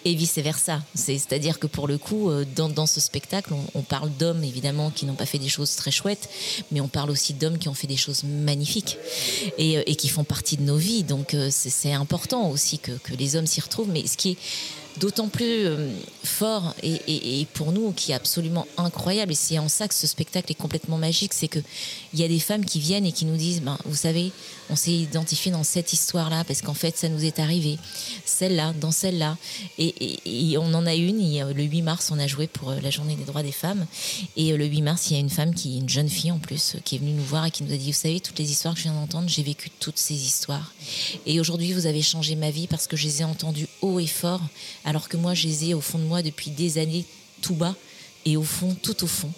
[0.07, 0.83] et vice-versa.
[0.95, 5.05] C'est- C'est-à-dire que pour le coup, euh, dans, ce spectacle, on, parle d'hommes, évidemment, qui
[5.05, 6.31] n'ont pas fait des choses très chouettes,
[6.73, 8.97] mais on parle aussi d'hommes qui ont fait des choses magnifiques
[9.59, 11.03] et, euh, qui font partie de nos vies.
[11.05, 13.91] Donc euh, c'est important aussi que, que les hommes s'y retrouvent.
[13.91, 14.37] Mais ce qui est
[14.99, 15.91] d'autant plus euh,
[16.23, 20.51] fort et, pour nous qui est absolument incroyable, et c'est en ça que ce spectacle
[20.53, 21.63] est complètement magique, c'est qu'il
[22.15, 24.33] y a des femmes qui viennent et qui nous disent, ben, vous savez,
[24.71, 27.79] on s'est identifié dans cette histoire-là parce qu'en fait ça nous est arrivé,
[28.25, 29.37] celle-là, dans celle-là.
[29.79, 31.19] Et, on en a une,
[31.53, 33.87] le 8 mars, on a joué pour euh, la journée des droits des femmes.
[34.37, 36.39] Et euh, le 8 mars, il y a une femme, qui, une jeune fille en
[36.39, 38.39] plus, euh, qui est venue nous voir et qui nous a dit, vous savez, toutes
[38.39, 40.73] les histoires que je viens d'entendre, j'ai vécu toutes ces histoires.
[41.27, 44.07] Et aujourd'hui, vous avez changé ma vie parce que je les ai entendues haut et
[44.07, 44.43] fort,
[44.85, 47.05] alors que moi, je les ai au fond de moi depuis des années,
[47.43, 47.75] tout bas
[48.25, 49.31] et au fond, tout au fond.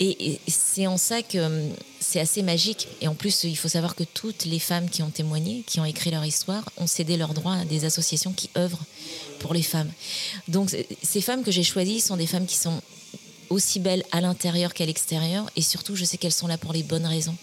[0.00, 2.88] Et, c'est en ça que hum, c'est assez magique.
[3.00, 5.84] Et en plus, il faut savoir que toutes les femmes qui ont témoigné, qui ont
[5.84, 8.84] écrit leur histoire, ont cédé leurs droits à des associations qui œuvrent
[9.38, 9.90] pour les femmes.
[10.48, 12.80] Donc, ces femmes que j'ai choisies sont des femmes qui sont
[13.50, 15.50] aussi belles à l'intérieur qu'à l'extérieur.
[15.56, 17.36] Et surtout, je sais qu'elles sont là pour les bonnes raisons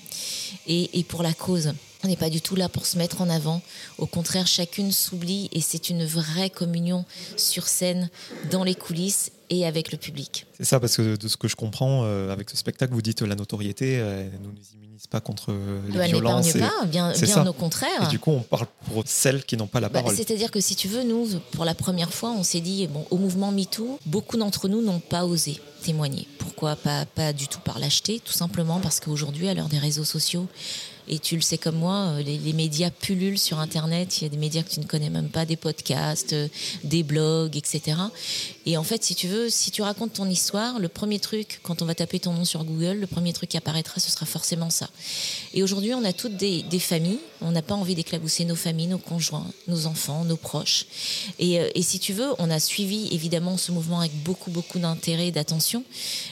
[0.68, 1.74] et pour la cause.
[2.04, 3.62] On n'est pas du tout là pour se mettre en avant.
[4.00, 7.06] Au contraire, chacune s'oublie et c'est une vraie communion
[7.38, 8.10] sur scène,
[8.50, 10.46] dans les coulisses et avec le public.
[10.58, 13.22] C'est ça, parce que de ce que je comprends, euh, avec ce spectacle, vous dites
[13.22, 15.54] la notoriété euh, ne nous immunise pas contre
[15.90, 16.56] les Elle violences.
[16.56, 17.50] n'épargne pas, bien, c'est bien ça.
[17.50, 18.04] au contraire.
[18.04, 20.16] Et du coup, on parle pour celles qui n'ont pas la Bah, parole.
[20.16, 23.18] C'est-à-dire que si tu veux, nous, pour la première fois, on s'est dit, bon, au
[23.18, 26.28] mouvement MeToo, beaucoup d'entre nous n'ont pas osé témoigner.
[26.38, 30.04] Pourquoi pas, pas du tout par lâcheté, tout simplement parce qu'aujourd'hui, à l'heure des réseaux
[30.06, 30.48] sociaux,
[31.12, 34.20] et tu le sais comme moi, euh, les, médias pullulent sur Internet.
[34.20, 36.48] Il y a des médias que tu ne connais même pas, des podcasts, euh,
[36.86, 37.98] des blogs, etc.
[38.66, 41.82] Et en fait, si tu veux, si tu racontes ton histoire, le premier truc, quand
[41.82, 44.70] on va taper ton nom sur Google, le premier truc qui apparaîtra, ce sera forcément
[44.70, 44.90] ça.
[45.54, 47.20] Et aujourd'hui, on a toutes des familles.
[47.42, 50.86] On n'a pas envie d'éclabousser nos familles, nos conjoints, nos enfants, nos proches.
[51.40, 54.80] Et, euh, et si tu veux, on a suivi évidemment ce mouvement avec beaucoup, beaucoup
[54.80, 55.84] d'intérêt et d'attention,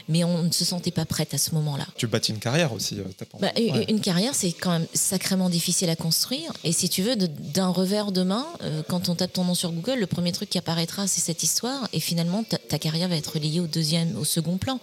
[0.08, 1.88] mais on ne se sentait pas prête à ce moment-là.
[1.98, 3.00] Tu bâtis une carrière aussi.
[3.00, 3.86] euh, pas- Bah, une- Ouais.
[3.90, 6.52] Une carrière, c'est quand même sacrément difficile à construire.
[6.64, 9.72] Et si tu veux, d'un revers de main, euh, quand on tape ton nom sur
[9.72, 11.88] Google, le premier truc qui apparaîtra, c'est cette histoire.
[11.94, 14.80] Et finalement, ta, ta carrière va être relayée au deuxième, au second plan.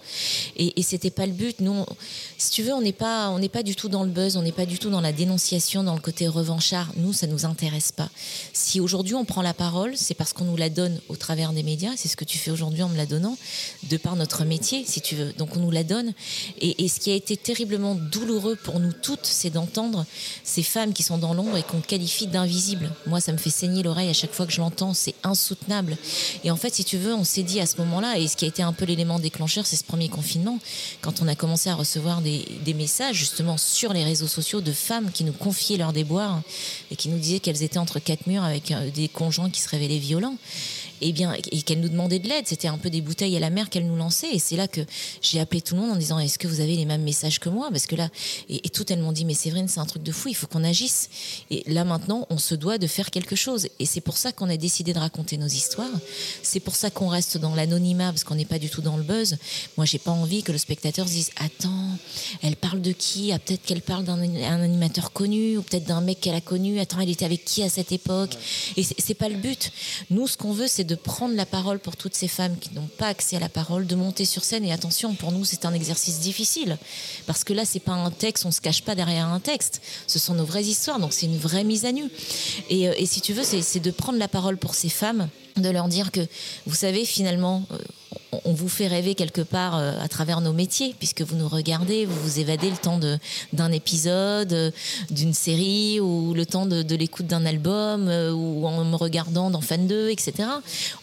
[0.57, 1.59] Et, et c'était pas le but.
[1.61, 1.85] Nous, on-
[2.37, 4.41] si tu veux, on n'est pas, on n'est pas du tout dans le buzz, on
[4.41, 6.91] n'est pas du tout dans la dénonciation, dans le côté revanchard.
[6.95, 8.09] Nous, ça nous intéresse pas.
[8.53, 11.63] Si aujourd'hui on prend la parole, c'est parce qu'on nous la donne au travers des
[11.63, 11.91] médias.
[11.95, 13.37] C'est ce que tu fais aujourd'hui en me la donnant,
[13.89, 15.33] de par notre métier, si tu veux.
[15.33, 16.13] Donc on nous la donne.
[16.59, 20.05] Et, ce qui a été terriblement douloureux pour nous toutes, c'est d'entendre
[20.43, 22.89] ces femmes qui sont dans l'ombre et qu'on qualifie d'invisibles.
[23.05, 24.93] Moi, ça me fait saigner l'oreille à chaque fois que je l'entends.
[24.93, 25.97] C'est insoutenable.
[26.45, 28.45] Et en fait, si tu veux, on s'est dit à ce moment-là, et ce qui
[28.45, 30.59] a été un peu l'élément déclencheur, c'est ce premier confinement,
[31.01, 34.71] quand on a commencé à recevoir des, des messages justement sur les réseaux sociaux de
[34.71, 36.41] femmes qui nous confiaient leurs déboires
[36.89, 39.69] et qui nous disaient qu'elles étaient entre quatre murs avec euh, des conjoints qui se
[39.69, 40.37] révélaient violents.
[41.01, 42.47] Et bien, et qu'elles nous demandaient de l'aide.
[42.47, 44.33] C'était un peu des bouteilles à la mer qu'elles nous lançaient.
[44.33, 44.81] Et c'est là que
[45.21, 47.49] j'ai appelé tout le monde en disant Est-ce que vous avez les mêmes messages que
[47.49, 47.69] moi?
[47.71, 48.09] Parce que là,
[48.49, 50.47] et, et toutes elles m'ont dit Mais Séverine, c'est un truc de fou, il faut
[50.47, 51.09] qu'on agisse.
[51.49, 53.67] Et là maintenant, on se doit de faire quelque chose.
[53.79, 55.87] Et c'est pour ça qu'on a décidé de raconter nos histoires.
[56.43, 59.03] C'est pour ça qu'on reste dans l'anonymat, parce qu'on n'est pas du tout dans le
[59.03, 59.37] buzz.
[59.77, 61.89] Moi, j'ai pas envie que le spectateur se dise Attends,
[62.43, 63.31] elle parle de qui?
[63.31, 66.79] Ah, Peut-être qu'elle parle d'un un animateur connu, ou peut-être d'un mec qu'elle a connu.
[66.79, 68.35] Attends, elle était avec qui à cette époque?
[68.75, 69.71] Et c'est c'est pas le but.
[70.09, 72.89] Nous, ce qu'on veut, c'est de prendre la parole pour toutes ces femmes qui n'ont
[72.97, 74.65] pas accès à la parole, de monter sur scène.
[74.65, 76.77] Et attention, pour nous, c'est un exercice difficile.
[77.25, 79.81] Parce que là, c'est pas un texte, on se cache pas derrière un texte.
[80.07, 82.05] Ce sont nos vraies histoires, donc c'est une vraie mise à nu.
[82.69, 85.29] Et, euh, et si tu veux, c'est c'est de prendre la parole pour ces femmes,
[85.57, 86.25] de leur dire que,
[86.65, 87.77] vous savez, finalement, euh,
[88.45, 92.05] on- vous fait rêver quelque part euh, à travers nos métiers, puisque vous nous regardez,
[92.05, 92.99] vous vous évadez le temps
[93.53, 94.71] d'un épisode, euh,
[95.11, 99.51] d'une série, ou le temps de, de l'écoute d'un album, euh, ou en me regardant
[99.51, 100.33] dans Fan 2, etc.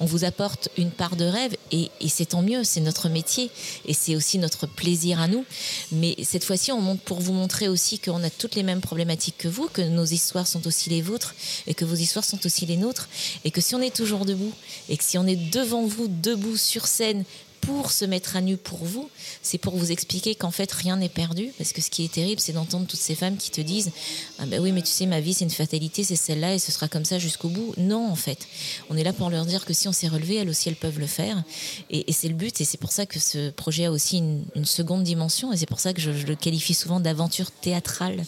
[0.01, 3.51] On vous apporte une part de rêve, et, et c'est tant mieux, c'est notre métier,
[3.87, 5.45] et c'est aussi notre plaisir à nous.
[5.93, 9.39] Mais cette fois-ci, on monte pour vous montrer aussi qu'on a toutes les mêmes problématiques
[9.39, 11.35] que vous, que nos histoires sont aussi les vôtres,
[11.67, 13.09] et que vos histoires sont aussi les nôtres,
[13.45, 14.53] et que si on est toujours debout,
[14.89, 17.24] et que si on est devant vous, debout sur scène,
[17.65, 19.09] pour se mettre à nu pour vous,
[19.43, 21.51] c'est pour vous expliquer qu'en fait rien n'est perdu.
[21.59, 23.91] Parce que ce qui est terrible, c'est d'entendre toutes ces femmes qui te disent
[24.39, 26.73] Ah ben oui, mais tu sais, ma vie c'est une fatalité, c'est celle-là et ce
[26.73, 27.75] sera comme ça jusqu'au bout.
[27.77, 28.47] Non, en fait.
[28.91, 30.99] On est là pour leur dire que si on s'est relevé, elles aussi elles peuvent
[30.99, 31.43] le faire.
[31.91, 35.05] Et, c'est le but et c'est pour ça que ce projet a aussi une, seconde
[35.05, 38.25] dimension et c'est pour ça que je le qualifie souvent d'aventure théâtrale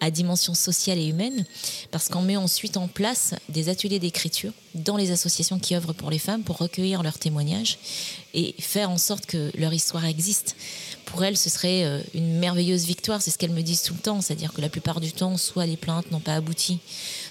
[0.00, 1.44] à dimension sociale et humaine.
[1.90, 6.10] Parce qu'on met ensuite en place des ateliers d'écriture dans les associations qui œuvrent pour
[6.10, 7.78] les femmes pour recueillir leurs témoignages
[8.34, 10.56] et faire en sorte que leur histoire existe.
[11.04, 14.00] Pour elles, ce serait euh, une merveilleuse victoire, c'est ce qu'elles me disent tout le
[14.00, 16.78] temps, c'est-à-dire que la plupart du temps, soit les plaintes n'ont pas abouti,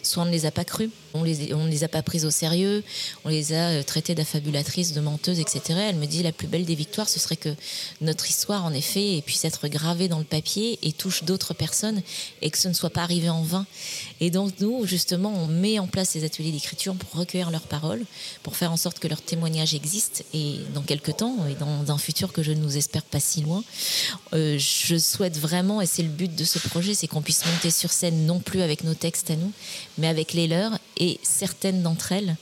[0.03, 2.83] soit on ne les a pas crues, on les, les a pas prises au sérieux,
[3.25, 5.61] on les a euh, traitées d'affabulatrices, de menteuses, etc.
[5.89, 7.53] Elle me dit la plus belle des victoires, ce serait que
[8.01, 12.01] notre histoire, en effet, puisse être gravée dans le papier et touche d'autres personnes
[12.41, 13.65] et que ce ne soit pas arrivé en vain.
[14.19, 18.03] Et donc nous, justement, on met en place ces ateliers d'écriture pour recueillir leurs paroles,
[18.43, 21.97] pour faire en sorte que leur témoignage existe et dans quelques temps, et dans un
[21.97, 23.63] futur que je ne nous espère pas si loin,
[24.33, 27.71] euh, je souhaite vraiment, et c'est le but de ce projet, c'est qu'on puisse monter
[27.71, 29.51] sur scène non plus avec nos textes à nous,
[29.97, 32.37] mais avec les leurs et certaines d'entre elles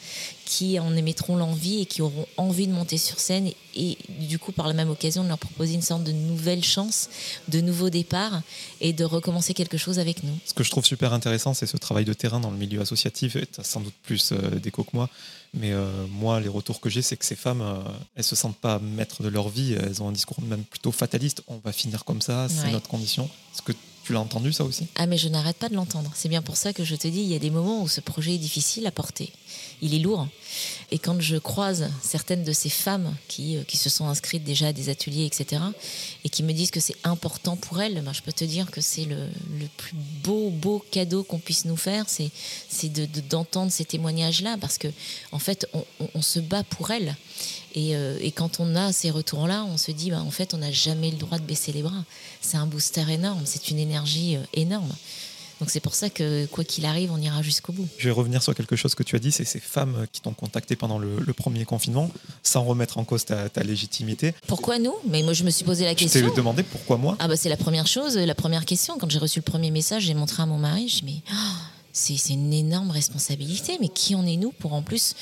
[0.45, 4.51] qui en émettront l'envie et qui auront envie de monter sur scène et du coup
[4.51, 7.09] par la même occasion de leur proposer une sorte de nouvelle chance,
[7.47, 8.41] de nouveau départ
[8.81, 10.33] et de recommencer quelque chose avec nous.
[10.45, 13.33] Ce que je trouve super intéressant, c'est ce travail de terrain dans le milieu associatif.
[13.53, 15.09] Tu as sans doute plus euh, d'écho que moi.
[15.53, 17.77] Mais euh, moi, les retours que j'ai, c'est que ces femmes, euh,
[18.15, 19.73] elles se sentent pas maîtres de leur vie.
[19.73, 21.41] Elles ont un discours même plutôt fataliste.
[21.47, 22.71] On va finir comme ça, c'est Ouais.
[22.71, 23.29] notre condition.
[23.55, 23.71] Ce que
[24.09, 24.87] Tu l'as entendu ça aussi?
[24.95, 26.11] Ah mais je n'arrête pas de l'entendre.
[26.15, 28.01] C'est bien pour ça que je te dis, il y a des moments où ce
[28.01, 29.31] projet est difficile à porter.
[29.83, 30.27] Il est lourd.
[30.89, 34.69] Et quand je croise certaines de ces femmes qui, euh, qui se sont inscrites déjà
[34.69, 35.61] à des ateliers, etc.,
[36.23, 38.81] et qui me disent que c'est important pour elles, ben, je peux te dire que
[38.81, 39.27] c'est le,
[39.59, 39.93] le plus
[40.23, 44.87] beau, beau cadeau qu'on puisse nous faire, c'est de, d'entendre ces témoignages-là, parce que
[45.31, 45.67] en fait,
[46.15, 47.15] on se bat pour elles.
[47.75, 50.57] Et, euh, et, quand on a ces retours-là, on se dit, bah, en fait, on
[50.57, 52.03] n'a jamais le droit de baisser les bras.
[52.41, 54.89] C'est un booster énorme, c'est une énergie euh, énorme.
[55.59, 57.85] Donc c'est pour ça que quoi qu'il arrive, on ira jusqu'au bout.
[57.97, 60.31] Je vais revenir sur quelque chose que tu as dit, c'est ces femmes qui t'ont
[60.31, 62.09] contacté pendant le, le, premier confinement,
[62.43, 64.33] sans remettre en cause ta, ta, légitimité.
[64.47, 64.93] Pourquoi nous?
[65.09, 66.21] Mais moi je me suis posé la question.
[66.21, 68.97] Je t'ai demandé pourquoi moi Ah bah c'est la première chose, la première question.
[68.97, 71.35] Quand j'ai reçu le premier message, j'ai montré à mon mari, je me oh,
[71.91, 75.15] c'est une énorme responsabilité, mais qui en est nous pour en plus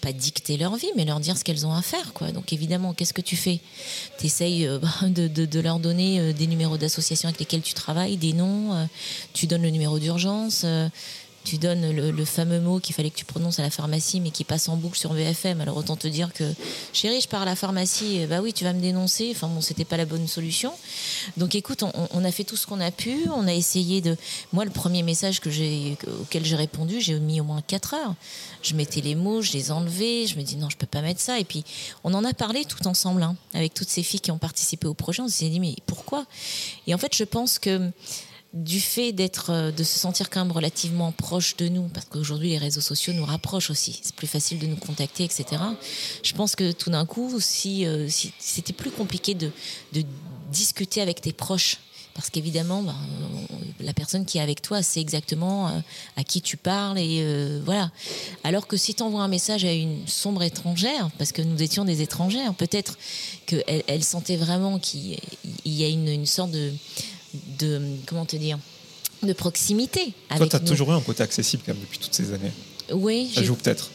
[0.00, 2.12] pas dicter leur vie, mais leur dire ce qu'elles ont à faire.
[2.12, 2.32] Quoi.
[2.32, 3.60] Donc évidemment, qu'est-ce que tu fais?
[4.18, 8.32] Tu essayes euh, de, leur donner euh, des numéros d'associations avec lesquelles tu travailles, des
[8.32, 8.84] noms, euh,
[9.32, 10.64] tu donnes le numéro d'urgence,
[11.44, 14.44] tu donnes le, fameux mot qu'il fallait que tu prononces à la pharmacie, mais qui
[14.44, 15.60] passe en boucle sur VFM.
[15.60, 16.44] Alors autant te dire que,
[16.92, 19.30] chérie, je pars à la pharmacie, bah oui, tu vas me dénoncer.
[19.34, 20.72] Enfin bon, c'était pas la bonne solution.
[21.36, 23.16] Donc écoute, on, a fait tout ce qu'on a pu.
[23.34, 24.16] On a essayé de.
[24.52, 25.48] Moi, le premier message que
[26.20, 28.14] auquel j'ai répondu, j'ai mis au moins 4 heures.
[28.62, 30.26] Je mettais les mots, je les enlevais.
[30.26, 31.38] Je me dis non, je peux pas mettre ça.
[31.38, 31.64] Et puis
[32.04, 34.94] on en a parlé tout ensemble, hein, avec toutes ces filles qui ont participé au
[34.94, 35.22] projet.
[35.22, 36.26] On s'est dit mais pourquoi?
[36.86, 37.90] Et en fait, je pense que
[38.52, 42.58] du fait d'être, de se sentir quand même relativement proche de nous, parce qu'aujourd'hui les
[42.58, 45.44] réseaux sociaux nous rapprochent aussi, c'est plus facile de nous contacter, etc.
[46.22, 49.50] Je pense que tout d'un coup, si, euh, c'était plus compliqué de,
[50.50, 51.78] discuter avec tes proches,
[52.12, 52.96] parce qu'évidemment, ben,
[53.78, 55.78] la personne qui est avec toi sait exactement euh,
[56.16, 57.92] à qui tu parles et euh, voilà.
[58.42, 61.84] Alors que si tu envoies un message à une sombre étrangère, parce que nous étions
[61.84, 62.98] des étrangères, peut-être
[63.46, 65.20] qu'elle elle sentait vraiment qu'il
[65.64, 66.72] y a une, une sorte de
[67.58, 68.58] de comment te dire
[69.22, 70.12] de proximité.
[70.34, 72.52] Toi, tu as toujours eu un côté accessible quand même depuis toutes ces années.
[72.92, 73.30] Oui.
[73.34, 73.90] Ça joue peut-être.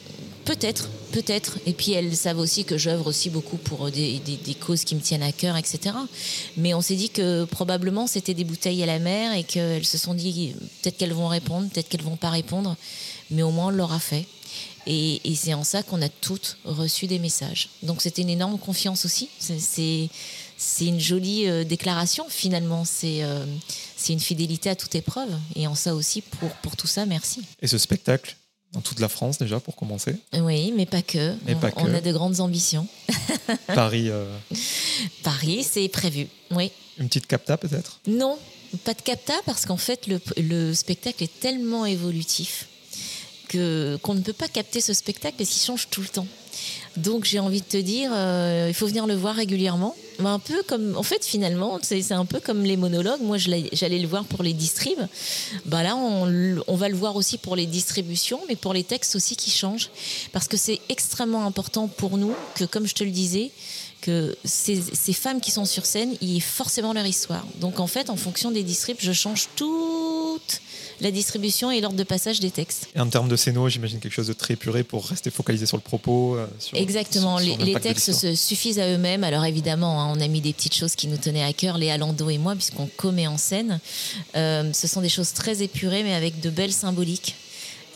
[0.46, 1.58] Peut-être, peut-être.
[1.66, 4.94] Et puis elles savent aussi que j'œuvre aussi beaucoup pour des, des, des, causes qui
[4.94, 5.96] me tiennent à cœur, etc.
[6.56, 9.98] Mais on s'est dit que probablement c'était des bouteilles à la mer et qu'elles se
[9.98, 12.76] sont dit peut-être qu'elles vont répondre, peut-être qu'elles vont pas répondre,
[13.32, 14.26] mais au moins on l'aura fait.
[14.86, 17.70] Et, et c'est en ça qu'on a toutes reçu des messages.
[17.82, 19.30] Donc c'était une énorme confiance aussi.
[19.40, 20.10] C'est
[20.58, 22.86] c'est une jolie euh, déclaration finalement.
[22.86, 23.46] C'est euh,
[23.96, 25.30] c'est une fidélité à toute épreuve.
[25.56, 27.42] Et en ça aussi, pour, pour tout ça, merci.
[27.62, 28.36] Et ce spectacle
[28.74, 31.36] dans toute la France déjà pour commencer Oui, mais pas que.
[31.46, 31.80] Mais on, pas que.
[31.80, 32.88] on a de grandes ambitions.
[33.68, 34.26] Paris euh...
[35.24, 36.72] Paris, c'est prévu, oui.
[36.98, 38.00] Une petite capta peut-être?
[38.08, 38.38] Non,
[38.84, 42.68] pas de capta parce qu'en fait le, le spectacle est tellement évolutif
[44.02, 46.28] qu'on ne peut pas capter ce spectacle parce qu'il change tout le temps.
[46.98, 49.96] Donc j'ai envie de te dire, euh, il faut venir le voir régulièrement.
[50.24, 53.20] Un peu comme, en fait, finalement, c'est un peu comme les monologues.
[53.22, 55.08] Moi, j'allais le voir pour les distribs.
[55.66, 59.36] Bah là, on, va le voir aussi pour les distributions, mais pour les textes aussi
[59.36, 59.90] qui changent,
[60.32, 63.52] parce que c'est extrêmement important pour nous que, comme je te le disais,
[64.02, 64.80] que ces,
[65.14, 67.46] femmes qui sont sur scène, il y ait forcément leur histoire.
[67.60, 69.68] Donc en fait, en fonction des distribs, je change toute
[71.02, 72.88] la distribution et l'ordre de passage des textes.
[72.96, 75.78] Et en termes de scéno, j'imagine quelque chose de très épuré pour rester focalisé sur
[75.78, 76.36] le propos.
[76.36, 79.24] Euh, sur, Exactement, sur, sur les, les, textes se suffisent à eux-mêmes.
[79.24, 81.98] Alors évidemment, hein, on a mis des petites choses qui nous tenaient à cœur, Léa
[81.98, 83.80] Lando et moi, puisqu'on commet en scène.
[84.36, 87.36] Euh, ce sont des choses très épurées, mais avec de belles symboliques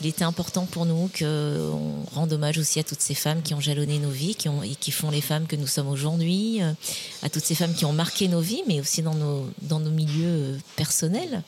[0.00, 3.60] il était important pour nous qu'on rende hommage aussi à toutes ces femmes qui ont
[3.60, 6.72] jalonné nos vies, qui, ont, et qui font les femmes que nous sommes aujourd'hui, euh,
[7.22, 9.90] à toutes ces femmes qui ont marqué nos vies, mais aussi dans nos, dans nos
[9.90, 11.42] milieux personnels.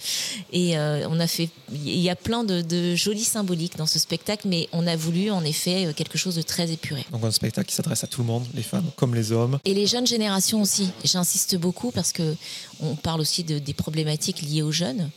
[0.52, 3.98] Et euh, on a fait, il y a plein de, de, jolies symboliques dans ce
[3.98, 7.04] spectacle, mais on a voulu en effet quelque chose de très épuré.
[7.10, 9.58] Donc un spectacle qui s'adresse à tout le monde, les femmes comme les hommes.
[9.64, 10.90] Et les jeunes générations aussi.
[11.04, 12.34] J'insiste beaucoup parce que
[12.80, 15.10] on parle aussi de, des problématiques liées aux jeunes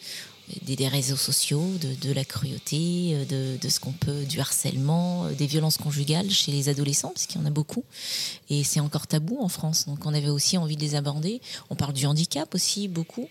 [0.64, 5.28] des, des, réseaux sociaux, de, de la cruauté, de, de ce qu'on peut, du harcèlement,
[5.32, 7.84] des violences conjugales chez les adolescents, parce qu'il y en a beaucoup.
[8.50, 9.86] Et c'est encore tabou en France.
[9.88, 11.42] Donc on avait aussi envie de les aborder.
[11.70, 13.28] On parle du handicap aussi beaucoup.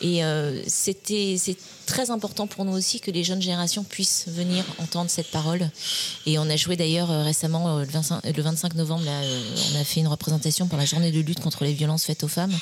[0.00, 1.56] Et euh, c'était c'est
[1.86, 5.70] très important pour nous aussi que les jeunes générations puissent venir entendre cette parole.
[6.26, 10.08] Et on a joué d'ailleurs récemment le 25, le 25 novembre, on a fait une
[10.08, 12.52] représentation pour la journée de lutte contre les violences faites aux femmes.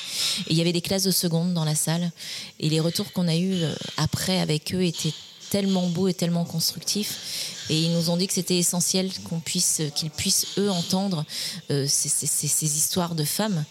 [0.47, 2.11] Et il y avait des classes de seconde dans la salle.
[2.59, 3.63] Et les retours qu'on a eus
[3.97, 5.13] après avec eux étaient
[5.51, 7.65] tellement beaux et tellement constructifs.
[7.69, 11.25] Et ils nous ont dit que c'était essentiel qu'on puisse, qu'ils puissent eux entendre
[11.69, 13.63] euh, ces, ces, ces, histoires de femmes.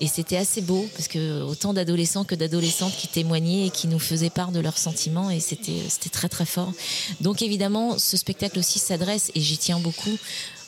[0.00, 3.98] Et c'était assez beau parce que autant d'adolescents que d'adolescentes qui témoignaient et qui nous
[3.98, 6.72] faisaient part de leurs sentiments et c'était c'était très très fort.
[7.20, 10.18] Donc évidemment, ce spectacle aussi s'adresse et j'y tiens beaucoup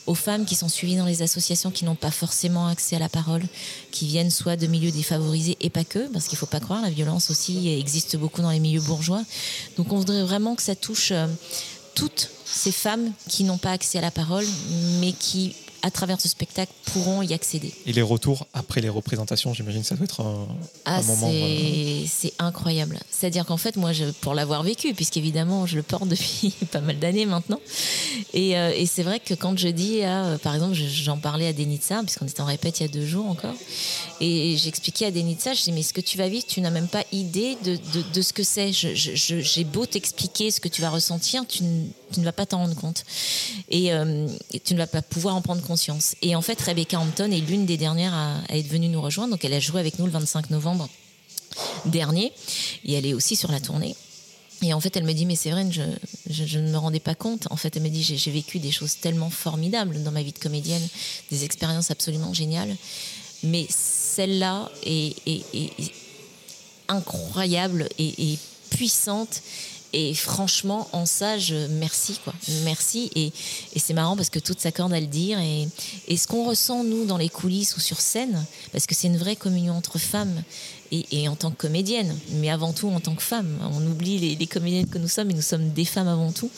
[0.07, 3.09] aux femmes qui sont suivies dans les associations qui n'ont pas forcément accès à la
[3.09, 3.43] parole,
[3.91, 6.81] qui viennent soit de milieux défavorisés et pas que, parce qu'il ne faut pas croire,
[6.81, 9.23] la violence aussi existe beaucoup dans les milieux bourgeois.
[9.77, 11.27] Donc on voudrait vraiment que ça touche euh,
[11.95, 14.45] toutes ces femmes qui n'ont pas accès à la parole,
[14.99, 17.73] mais qui à travers ce spectacle, pourront y accéder.
[17.85, 20.47] Et les retours après les représentations, j'imagine, ça doit être un,
[20.85, 21.31] ah, moment.
[22.07, 22.99] C'est incroyable.
[23.11, 26.99] C'est-à-dire qu'en fait, moi, je, pour l'avoir vécu, puisqu'évidemment, je le porte depuis pas mal
[26.99, 27.59] d'années maintenant,
[28.33, 31.53] et, euh, et c'est vrai que quand je dis, euh, par exemple, j'en parlais à
[31.53, 33.55] Denitsa, puisqu'on était en répète il y a deux jours encore,
[34.21, 36.87] et j'expliquais à Denitsa, je dis, mais ce que tu vas vivre, tu n'as même
[36.87, 38.71] pas idée de, de, de ce que c'est.
[38.73, 41.63] J'ai beau t'expliquer ce que tu vas ressentir, tu,
[42.11, 43.05] tu ne vas pas t'en rendre compte.
[43.69, 46.15] Et, euh, et tu ne vas pas pouvoir en prendre conscience.
[46.21, 49.31] Et en fait, Rebecca Hampton est l'une des dernières à, être venue nous rejoindre.
[49.31, 50.89] Donc, elle a joué avec nous le 25 novembre
[51.85, 52.31] dernier.
[52.85, 53.95] Et elle est aussi sur la tournée.
[54.61, 55.81] Et en fait, elle me dit, mais vrai, je,
[56.29, 57.47] je, ne me rendais pas compte.
[57.49, 60.39] En fait, elle me dit, j'ai vécu des choses tellement formidables dans ma vie de
[60.39, 60.85] comédienne,
[61.31, 62.75] des expériences absolument géniales.
[63.43, 65.15] Mais celle-là est,
[66.89, 68.37] incroyable et
[68.69, 69.41] puissante
[69.91, 72.33] et franchement, en ça, je merci quoi,
[72.63, 73.09] merci.
[73.15, 73.31] Et,
[73.73, 75.39] et c'est marrant parce que tout s'accorde à le dire.
[75.39, 75.67] Et,
[76.07, 79.17] et ce qu'on ressent nous dans les coulisses ou sur scène, parce que c'est une
[79.17, 80.43] vraie communion entre femmes
[80.91, 83.57] et, en tant que comédienne, mais avant tout en tant que femme.
[83.71, 86.49] On oublie les, les comédiennes que nous sommes, et nous sommes des femmes avant tout,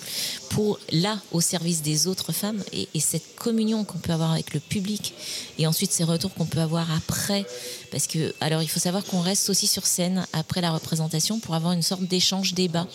[0.49, 4.53] pour là, au service des autres femmes, et, et cette communion qu'on peut avoir avec
[4.53, 5.13] le public,
[5.59, 7.45] et ensuite ces retours qu'on peut avoir après,
[7.91, 11.55] parce que, alors il faut savoir qu'on reste aussi sur scène après la représentation pour
[11.55, 12.87] avoir une sorte d'échange débat.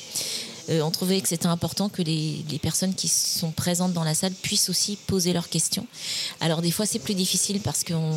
[0.68, 4.32] Euh, on trouvait que c'était important que les, personnes qui sont présentes dans la salle
[4.32, 5.86] puissent aussi poser leurs questions.
[6.40, 8.12] Alors des fois c'est plus difficile parce qu'on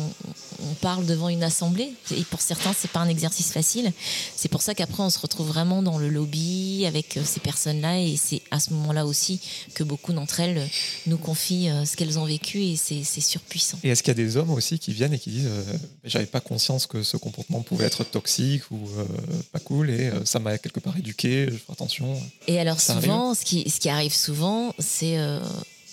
[0.62, 3.92] on parle devant une assemblée et pour certains c'est pas un exercice facile.
[4.36, 8.00] C'est pour ça qu'après on se retrouve vraiment dans le lobby avec euh, ces personnes-là
[8.00, 9.40] et c'est à ce moment-là aussi
[9.74, 10.68] que beaucoup d'entre elles
[11.06, 13.78] nous confient euh, ce qu'elles ont vécu et c'est surpuissant.
[13.84, 15.62] Et est-ce qu'il y a des hommes aussi qui viennent et qui disent euh,
[16.04, 18.88] j'avais pas conscience que ce comportement pouvait être toxique ou
[19.52, 22.20] pas cool et ça m'a quelque part éduqué, je fais attention.
[22.46, 25.18] Et alors souvent, ce qui, ce qui arrive souvent, c'est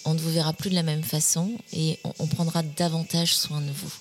[0.05, 3.59] on ne vous verra plus de la même façon et on, on prendra davantage soin
[3.59, 3.91] de vous.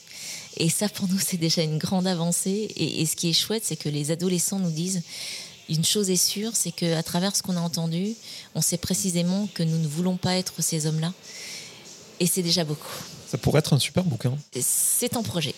[0.57, 2.69] Et ça, pour nous, c'est déjà une grande avancée.
[2.77, 5.03] Et, et, ce qui est chouette, c'est que les adolescents nous disent
[5.69, 8.15] une chose est sûre, c'est qu'à travers ce qu'on a entendu,
[8.55, 11.13] on sait précisément que nous ne voulons pas être ces hommes-là.
[12.21, 12.95] Et c'est déjà beaucoup.
[13.29, 14.39] Ça pourrait être un super bouquin.
[14.61, 15.55] C'est en projet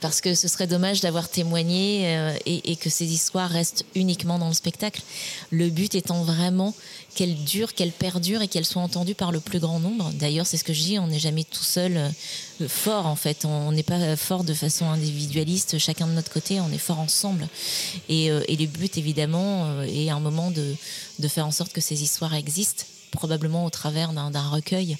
[0.00, 4.48] parce que ce serait dommage d'avoir témoigné euh, et, que ces histoires restent uniquement dans
[4.48, 5.02] le spectacle.
[5.50, 6.74] Le but étant vraiment
[7.14, 10.10] qu'elles durent, qu'elles perdurent et qu'elles soient entendues par le plus grand nombre.
[10.14, 13.44] D'ailleurs, c'est ce que je dis, on n'est jamais tout seul euh, fort en fait.
[13.44, 17.48] On n'est pas fort de façon individualiste, chacun de notre côté, on est fort ensemble.
[18.08, 22.02] Et, euh, le but évidemment euh, est un moment de faire en sorte que ces
[22.02, 24.96] histoires existent probablement au travers d'un recueil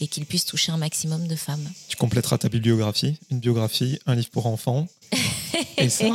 [0.00, 1.68] et qu'il puisse toucher un maximum de femmes.
[1.88, 4.86] Tu compléteras ta bibliographie, une biographie, un livre pour enfants.
[5.76, 6.06] Et ça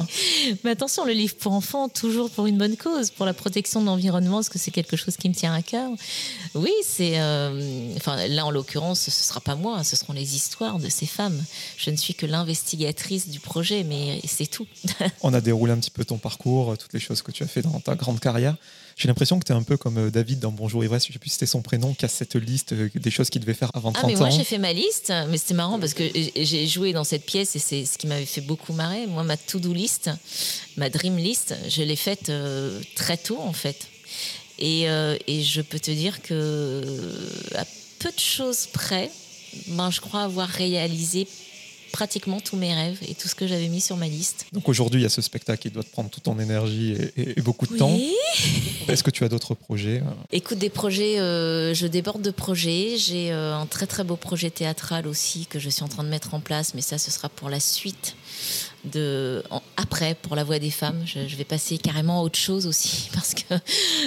[0.64, 3.86] Mais attention, le livre pour enfants, toujours pour une bonne cause, pour la protection de
[3.88, 5.90] l'environnement, parce que c'est quelque chose qui me tient à cœur.
[6.54, 7.20] Oui, c'est.
[7.20, 10.90] Euh, enfin, là, en l'occurrence, ce ne sera pas moi, ce seront les histoires de
[10.90, 11.44] ces femmes.
[11.78, 14.68] Je ne suis que l'investigatrice du projet, mais c'est tout.
[15.22, 17.62] On a déroulé un petit peu ton parcours, toutes les choses que tu as fait
[17.62, 18.56] dans ta grande carrière.
[18.96, 21.20] J'ai l'impression que tu es un peu comme euh, David dans Bonjour Ivresse, je sais
[21.20, 23.72] plus si c'était son prénom, qui a cette liste euh, des choses qu'il devait faire
[23.74, 24.32] avant 30 ah, mais moi, ans.
[24.32, 26.04] j'ai fait ma liste, mais c'était marrant parce que
[26.36, 29.08] j'ai joué dans cette pièce et c'est ce qui m'avait fait beaucoup marrer.
[29.08, 30.10] Moi, ma to-do list,
[30.78, 33.88] ma dream list, je l'ai faite euh, très tôt en fait.
[34.60, 36.84] Et, euh, et, je peux te dire que
[37.56, 37.66] à
[38.00, 39.10] peu de choses près,
[39.68, 41.28] ben, je crois avoir réalisé
[41.94, 44.48] pratiquement tous mes rêves et tout ce que j'avais mis sur ma liste.
[44.52, 47.22] Donc aujourd'hui, il y a ce spectacle qui doit te prendre toute ton énergie et,
[47.22, 47.78] et, et beaucoup de oui.
[47.78, 47.98] temps.
[48.88, 52.98] Est-ce que tu as d'autres projets Écoute, des projets, euh, je déborde de projets.
[52.98, 56.10] J'ai euh, un très très beau projet théâtral aussi que je suis en train de
[56.10, 58.16] mettre en place, mais ça, ce sera pour la suite.
[58.84, 62.38] De, en, après pour la voix des femmes je, je, vais passer carrément à autre
[62.38, 63.54] chose aussi parce que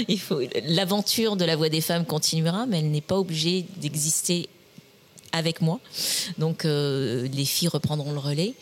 [0.06, 4.50] il faut l'aventure de la voix des femmes continuera mais elle n'est pas obligée d'exister
[5.36, 5.80] avec moi.
[6.38, 8.54] Donc euh, les filles reprendront le relais.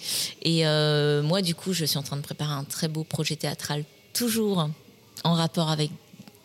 [0.42, 3.36] Et euh, moi, du coup, je suis en train de préparer un très beau projet
[3.36, 4.68] théâtral, toujours
[5.22, 5.90] en rapport avec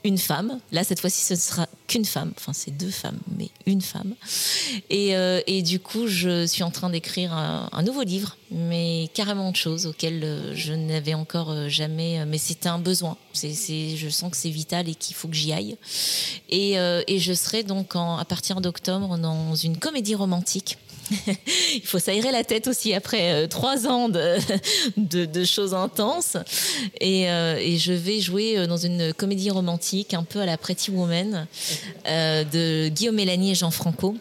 [0.03, 0.59] une femme.
[0.71, 2.31] Là, cette fois-ci, ce ne sera qu'une femme.
[2.37, 4.15] Enfin, c'est deux femmes, mais une femme.
[4.89, 9.49] Et, euh, et du coup, je suis en train d'écrire un, nouveau livre, mais carrément
[9.49, 12.25] autre chose, auquel euh, je n'avais encore euh, jamais.
[12.25, 13.17] Mais c'était un besoin.
[13.33, 15.77] C'est, je sens que c'est vital et qu'il faut que j'y aille.
[16.49, 20.77] Et, et je serai donc à partir d'octobre dans une comédie romantique
[21.73, 24.37] il faut s'aérer la tête aussi après euh, trois ans de,
[24.97, 26.37] de, de, choses intenses.
[26.99, 30.91] Et, euh, et, je vais jouer dans une comédie romantique un peu à la Pretty
[30.91, 31.47] Woman
[32.07, 34.15] euh, de Guillaume Mélanie et Jean Franco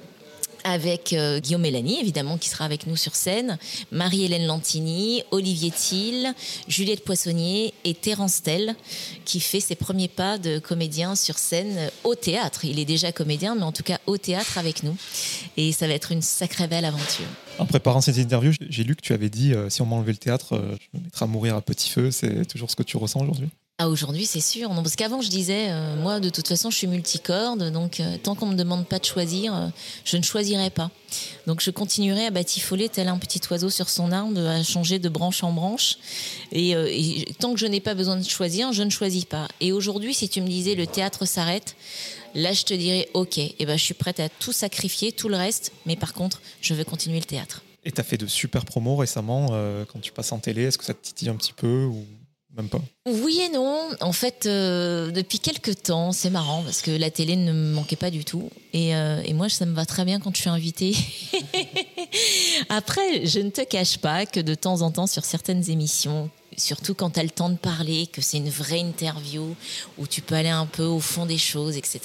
[0.65, 3.59] avec euh, Guillaume Mélanie, évidemment, qui sera avec nous sur scène,
[3.91, 6.35] Marie-Hélène Lantini, Olivier Thiel,
[6.69, 8.75] Juliette Poissonnier et Terence Tell,
[9.25, 12.65] qui fait ses premiers pas de comédien sur scène au théâtre.
[12.65, 14.97] Il est déjà comédien, mais en tout cas au théâtre avec nous.
[15.57, 17.27] Et ça va être une sacrée belle aventure.
[17.59, 20.19] En préparant cette interview, j'ai lu que tu avais dit euh, si on m'enlevait le
[20.19, 22.11] théâtre, euh, je me mettrais à mourir à petit feu.
[22.11, 23.49] C'est toujours ce que tu ressens aujourd'hui?
[23.81, 24.69] Ah, aujourd'hui, c'est sûr.
[24.75, 28.35] Parce qu'avant, je disais, euh, moi, de toute façon, je suis multicorde, donc euh, tant
[28.35, 29.69] qu'on me demande pas de choisir, euh,
[30.05, 30.91] je ne choisirai pas.
[31.47, 35.09] Donc, je continuerai à batifoler tel un petit oiseau sur son arbre, à changer de
[35.09, 35.97] branche en branche.
[36.51, 36.75] Et,
[37.39, 39.47] tant que je n'ai pas besoin de choisir, je ne choisis pas.
[39.61, 41.77] Et aujourd'hui, si tu me disais le théâtre s'arrête,
[42.35, 45.37] là, je te dirais, ok, eh ben, je suis prête à tout sacrifier, tout le
[45.37, 47.63] reste, mais par contre, je veux continuer le théâtre.
[47.85, 49.51] Et tu as fait de super promos récemment
[49.93, 50.65] quand tu passes en télé.
[50.65, 51.89] Est-ce que ça te titille un petit peu.
[52.57, 52.81] Même pas.
[53.07, 53.91] Oui et non.
[54.01, 57.97] En fait, euh, depuis quelques temps, c'est marrant parce que la télé ne me manquait
[57.97, 58.49] pas du tout.
[58.73, 60.97] Et, euh, et, moi, ça me va très bien quand je suis invitée.
[62.71, 66.95] Après, je ne te cache pas que de temps en temps, sur certaines émissions, surtout
[66.95, 69.55] quand tu as le temps de parler, que c'est une vraie interview
[69.97, 72.01] où tu peux aller un peu au fond des choses, etc.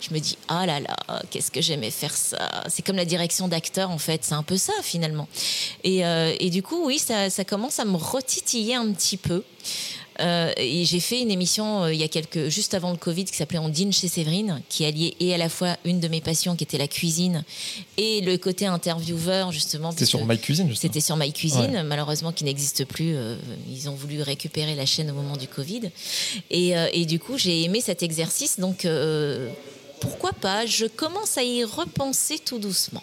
[0.00, 2.64] Je me dis, ah là là, qu'est-ce que j'aimais faire ça.
[2.68, 5.28] C'est comme la direction d'acteur, en fait, c'est un peu ça finalement.
[5.82, 9.42] Et, euh, et du coup, oui, ça, ça, commence à me retitiller un petit peu.
[10.20, 13.24] Euh, et j'ai fait une émission euh, il y a quelques, juste avant le Covid
[13.24, 16.20] qui s'appelait On dîne chez Séverine, qui alliait et à la fois une de mes
[16.20, 17.44] passions qui était la cuisine
[17.96, 19.90] et le côté intervieweur justement.
[19.90, 20.72] C'était sur My Cuisine.
[20.74, 23.14] C'était sur My Cuisine, malheureusement qui n'existe plus.
[23.14, 23.36] Euh,
[23.68, 25.90] ils ont voulu récupérer la chaîne au moment du Covid.
[26.50, 28.86] Et, et du coup, j'ai aimé cet exercice, donc
[30.00, 33.02] pourquoi pas Je commence à y repenser tout doucement.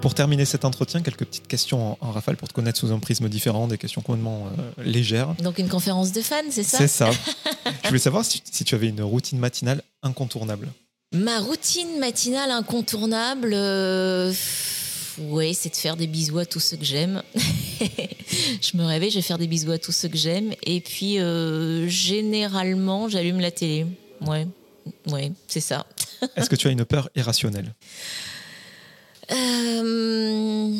[0.00, 3.28] Pour terminer cet entretien, quelques petites questions en, rafale pour te connaître sous un prisme
[3.28, 5.34] différent, des questions complètement euh, légères.
[5.42, 6.78] Donc une conférence de fans, c'est ça?
[6.78, 7.10] C'est ça.
[7.82, 10.68] Je voulais savoir si, tu avais une routine matinale incontournable.
[11.14, 14.32] Ma routine matinale incontournable, euh,
[15.18, 17.22] oui, c'est de faire des bisous à tous ceux que j'aime.
[17.34, 20.52] je me réveille, je vais faire des bisous à tous ceux que j'aime.
[20.62, 23.86] Et puis, euh, généralement, j'allume la télé.
[24.20, 24.46] Ouais,
[25.08, 25.86] ouais, c'est ça.
[26.36, 27.74] Est-ce que tu as une peur irrationnelle?
[29.32, 30.76] Euh,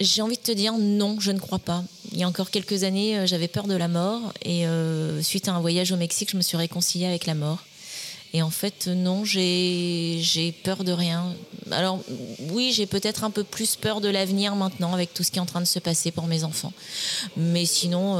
[0.00, 1.84] j'ai envie de te dire non, je ne crois pas.
[2.12, 5.48] Il y a encore quelques années, euh, j'avais peur de la mort et euh, suite
[5.48, 7.58] à un voyage au Mexique, je me suis réconciliée avec la mort.
[8.32, 11.34] Et en fait, non, j'ai peur de rien.
[11.72, 11.98] Alors
[12.50, 15.42] oui, j'ai peut-être un peu plus peur de l'avenir maintenant avec tout ce qui est
[15.42, 16.72] en train de se passer pour mes enfants.
[17.36, 18.14] Mais sinon,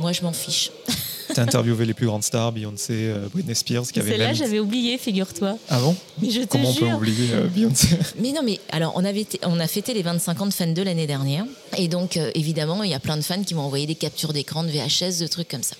[0.00, 0.70] moi, je m'en fiche.
[1.34, 4.98] T'as interviewé les plus grandes stars, Beyoncé, euh, Britney Spears, qui avait Celle-là, j'avais oublié,
[4.98, 5.58] figure-toi.
[5.68, 5.96] Ah bon?
[6.20, 7.88] Mais je Comment on peut oublier euh, Beyoncé?
[8.18, 10.82] Mais non, mais alors, on, avait on a fêté les 25 ans de Fan 2
[10.82, 11.44] l'année dernière.
[11.76, 14.32] Et donc, euh, évidemment, il y a plein de fans qui m'ont envoyé des captures
[14.32, 15.76] d'écran de VHS, de trucs comme ça.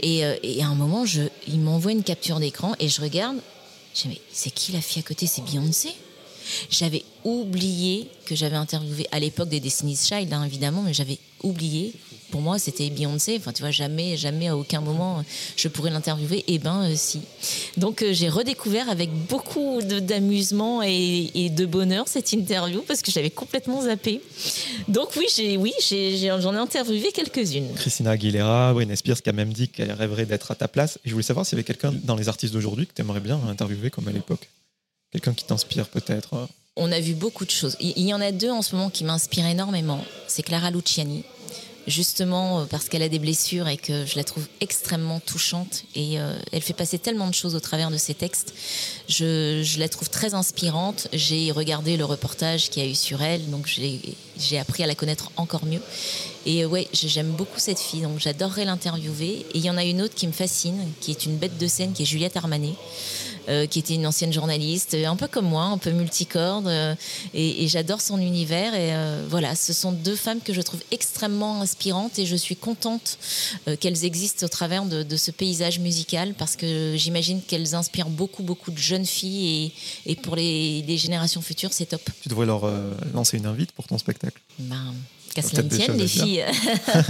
[0.00, 3.36] Et, et à un moment, je, ils m'envoient une capture d'écran et je regarde.
[3.94, 5.26] Je me dis, mais c'est qui la fille à côté?
[5.26, 5.90] C'est Beyoncé?
[6.70, 11.92] J'avais oublié que j'avais interviewé à l'époque des Destiny's Child, hein, évidemment, mais j'avais oublié
[12.32, 13.36] pour moi, c'était Beyoncé.
[13.38, 15.22] Enfin, tu vois, jamais, jamais à aucun moment
[15.54, 16.38] je pourrais l'interviewer.
[16.38, 17.20] Et eh ben, euh, si.
[17.76, 23.30] Donc, euh, j'ai redécouvert avec beaucoup d'amusement et, de bonheur cette interview parce que j'avais
[23.30, 24.22] complètement zappé.
[24.88, 27.68] Donc, oui, j'ai, oui, j'en ai, interviewé quelques-unes.
[27.76, 30.98] Christina Aguilera, Britney Spears qui a même dit qu'elle rêverait d'être à ta place.
[31.04, 33.20] Et je voulais savoir s'il y avait quelqu'un dans les artistes d'aujourd'hui que tu aimerais
[33.20, 34.48] bien interviewer comme à l'époque.
[35.10, 36.48] Quelqu'un qui t'inspire peut-être.
[36.76, 37.76] On a vu beaucoup de choses.
[37.80, 40.02] Il y en a deux en ce moment qui m'inspirent énormément.
[40.26, 41.24] C'est Clara Luciani
[41.86, 46.18] justement euh, parce qu'elle a des blessures et que je la trouve extrêmement touchante et
[46.20, 48.54] euh, elle fait passer tellement de choses au travers de ses textes.
[49.08, 51.08] Je, je la trouve très inspirante.
[51.12, 54.94] J'ai regardé le reportage qu'il y a eu sur elle, donc j'ai appris à la
[54.94, 55.82] connaître encore mieux.
[56.46, 59.46] Et euh, ouais, j'aime beaucoup cette fille, donc j'adorerais l'interviewer.
[59.54, 61.66] Et il y en a une autre qui me fascine, qui est une bête de
[61.66, 62.74] scène, qui est Juliette Armanet.
[63.48, 66.94] Euh, qui était une ancienne journaliste, un peu comme moi, un peu multicorde, euh,
[67.34, 68.72] et, j'adore son univers.
[68.74, 72.54] Et euh, voilà, ce sont deux femmes que je trouve extrêmement inspirantes, et je suis
[72.54, 73.18] contente
[73.80, 78.70] qu'elles existent au travers de, ce paysage musical, parce que j'imagine qu'elles inspirent beaucoup, beaucoup
[78.70, 79.72] de jeunes filles,
[80.06, 82.02] et, pour les, générations futures, c'est top.
[82.22, 82.70] Tu devrais leur
[83.12, 84.40] lancer une invite pour ton spectacle.
[84.58, 84.94] Ben,
[85.34, 86.44] Qu'à cela tienne, les filles.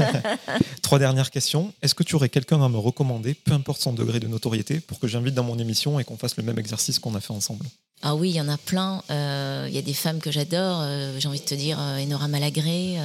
[0.82, 1.72] Trois dernières questions.
[1.82, 5.00] Est-ce que tu aurais quelqu'un à me recommander, peu importe son degré de notoriété, pour
[5.00, 7.66] que j'invite dans mon émission et qu'on fasse le même exercice qu'on a fait ensemble?
[8.04, 9.02] Ah oui, il y en a plein.
[9.10, 10.80] Euh, il y a des femmes que j'adore.
[10.82, 12.96] Euh, j'ai envie de te dire euh, Enora Malagré,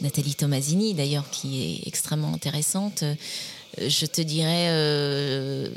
[0.00, 3.04] Nathalie Tomasini d'ailleurs, qui est extrêmement intéressante.
[3.78, 5.70] je te dirais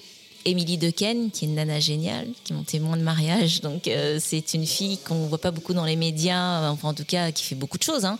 [0.48, 3.60] Émilie Dequesne, qui est une nana géniale, qui est mon témoin de mariage.
[3.60, 6.93] Donc, euh, c'est une fille qu'on ne voit pas beaucoup dans les médias, enfin, en
[6.93, 8.18] tout cas, qui fait beaucoup de choses, hein,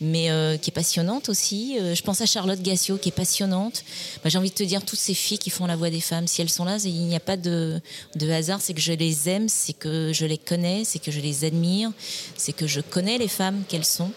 [0.00, 1.78] mais euh, qui est passionnante aussi.
[1.80, 3.82] Euh, je pense à Charlotte Gassio, qui est passionnante.
[4.22, 6.26] Bah, J'ai envie de te dire, toutes ces filles qui font la voix des femmes,
[6.26, 7.80] si elles sont là, il n'y a pas de,
[8.14, 11.20] de hasard, c'est que je les aime, c'est que je les connais, c'est que je
[11.20, 11.92] les admire,
[12.36, 14.12] c'est que je connais les femmes qu'elles sont.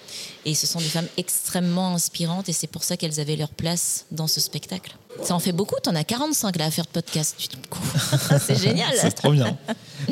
[0.45, 4.05] Et ce sont des femmes extrêmement inspirantes et c'est pour ça qu'elles avaient leur place
[4.11, 4.97] dans ce spectacle.
[5.21, 7.35] Ça en fait beaucoup, t'en as 45 là à faire de podcast.
[7.39, 7.79] Du coup.
[8.45, 8.93] c'est génial.
[8.97, 9.57] C'est trop bien.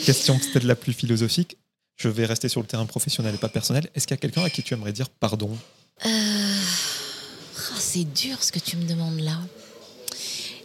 [0.06, 1.58] Question peut-être la plus philosophique.
[1.97, 3.89] Je vais rester sur le terrain professionnel et pas personnel.
[3.93, 5.52] Est-ce qu'il y a quelqu'un à qui tu aimerais dire pardon?
[6.06, 9.38] Euh, ah, c'est dur ce que tu me demandes là.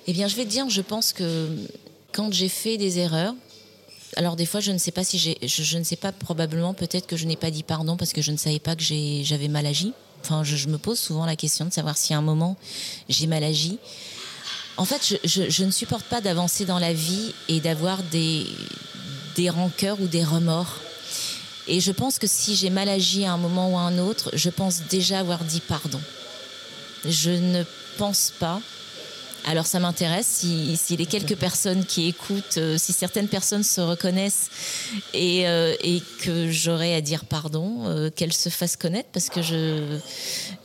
[0.06, 1.48] Eh bien, je vais te dire, je pense que
[2.12, 3.34] quand j'ai fait des erreurs,
[4.16, 6.72] alors des fois, je ne sais pas si j'ai, je, je ne sais pas probablement,
[6.74, 9.48] peut-être que je n'ai pas dit pardon parce que je ne savais pas que j'avais
[9.48, 9.92] mal agi.
[10.22, 12.56] Enfin, je, je me pose souvent la question de savoir si à un moment
[13.08, 13.78] j'ai mal agi.
[14.76, 18.46] En fait, je, je- je ne supporte pas d'avancer dans la vie et d'avoir des,
[19.34, 20.80] des rancœurs ou des remords.
[21.68, 24.30] Et je pense que si j'ai mal agi à un moment ou à un autre,
[24.34, 26.00] je pense déjà avoir dit pardon.
[27.04, 27.64] Je ne
[27.96, 28.60] pense pas.
[29.48, 34.50] Alors ça m'intéresse si, les quelques personnes qui écoutent, euh, si certaines personnes se reconnaissent
[35.14, 35.72] et, euh,
[36.20, 39.98] que j'aurais à dire pardon, euh, qu'elles se fassent connaître parce que je,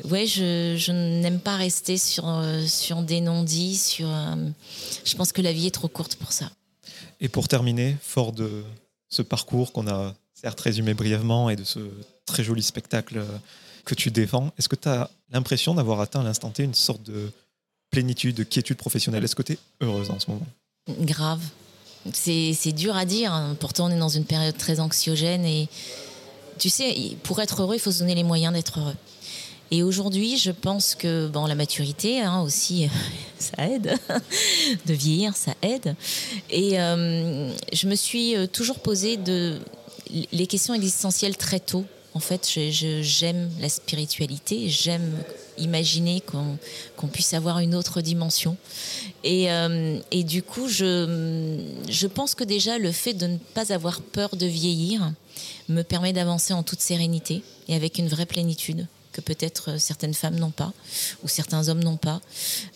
[0.06, 2.26] ouais, je, n'aime pas rester sur,
[2.66, 3.78] sur des non-dits.
[3.78, 4.08] Sur,
[5.06, 6.50] je pense que la vie est trop courte pour ça.
[7.20, 8.64] Et pour terminer, fort de
[9.10, 11.80] ce parcours qu'on a certes résumé brièvement et de ce
[12.26, 13.24] très joli spectacle
[13.86, 17.04] que tu défends, est-ce que tu as l'impression d'avoir atteint à l'instant T une sorte
[17.04, 17.32] de
[17.92, 20.48] plénitude, de quiétude professionnelle Est-ce que tu es heureuse en ce moment?
[21.02, 21.42] Grave.
[22.14, 23.32] C'est c'est dur à dire.
[23.32, 23.56] hein.
[23.60, 25.46] Pourtant, on est dans une période très anxiogène.
[25.46, 25.70] Et
[26.58, 28.96] tu sais, pour être heureux, il faut se donner les moyens d'être heureux.
[29.74, 32.90] Et aujourd'hui, je pense que bon, la maturité hein, aussi,
[33.40, 33.94] ça aide.
[34.86, 35.96] de vieillir, ça aide.
[36.50, 39.60] Et euh, je me suis euh, toujours posé de,
[40.32, 41.86] les questions existentielles très tôt.
[42.14, 42.50] En fait,
[43.02, 45.24] j'aime la spiritualité, j'aime
[45.58, 48.58] imaginer qu'on puisse avoir une autre dimension.
[49.24, 54.36] Et, euh, du coup, je pense que déjà le fait de ne pas avoir peur
[54.36, 55.14] de vieillir
[55.70, 60.14] me permet d'avancer en toute sérénité et avec une vraie plénitude que peut-être euh, certaines
[60.14, 60.74] femmes n'ont pas
[61.24, 62.22] ou certains hommes n'ont pas.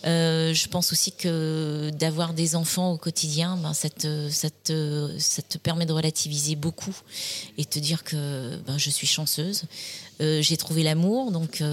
[0.06, 5.94] Euh, je pense aussi que d'avoir des enfants au quotidien, ben, ça, te, permet de
[5.94, 6.96] relativiser beaucoup
[7.58, 9.64] et te dire que ben, je suis chanceuse.
[10.22, 11.64] Euh, J'ai trouvé l'amour, donc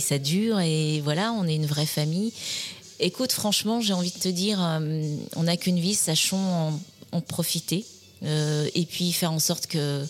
[0.00, 2.32] ça dure et voilà, on est une vraie famille.
[3.00, 4.58] Écoute, franchement, j'ai envie de te dire,
[5.36, 6.80] on n'a qu'une vie, sachons
[7.12, 7.84] en, profiter
[8.22, 10.04] et puis faire en sorte que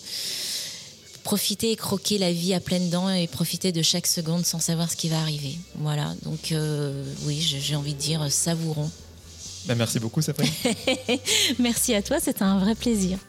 [1.29, 4.89] profiter et croquer la vie à pleines dents et profiter de chaque seconde sans savoir
[4.89, 5.59] ce qui va arriver.
[5.75, 8.89] Voilà, donc euh, oui, j'ai envie de dire euh, savourons.
[9.67, 10.49] Ben, Merci beaucoup, Sabrine.
[11.59, 13.19] Merci à toi, c'était un vrai plaisir.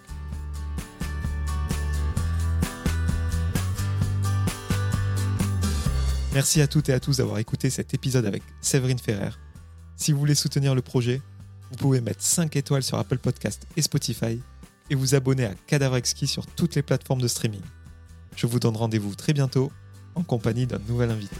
[6.32, 9.32] Merci à toutes et à tous d'avoir écouté cet épisode avec Séverine Ferrer.
[9.98, 11.20] Si vous voulez soutenir le projet,
[11.70, 14.40] vous pouvez mettre 5 étoiles sur Apple Podcast et Spotify
[14.88, 17.60] et vous abonner à Cadavre Exquis sur toutes les plateformes de streaming.
[18.36, 19.70] Je vous donne rendez-vous très bientôt
[20.14, 21.36] en compagnie d'un nouvel invité.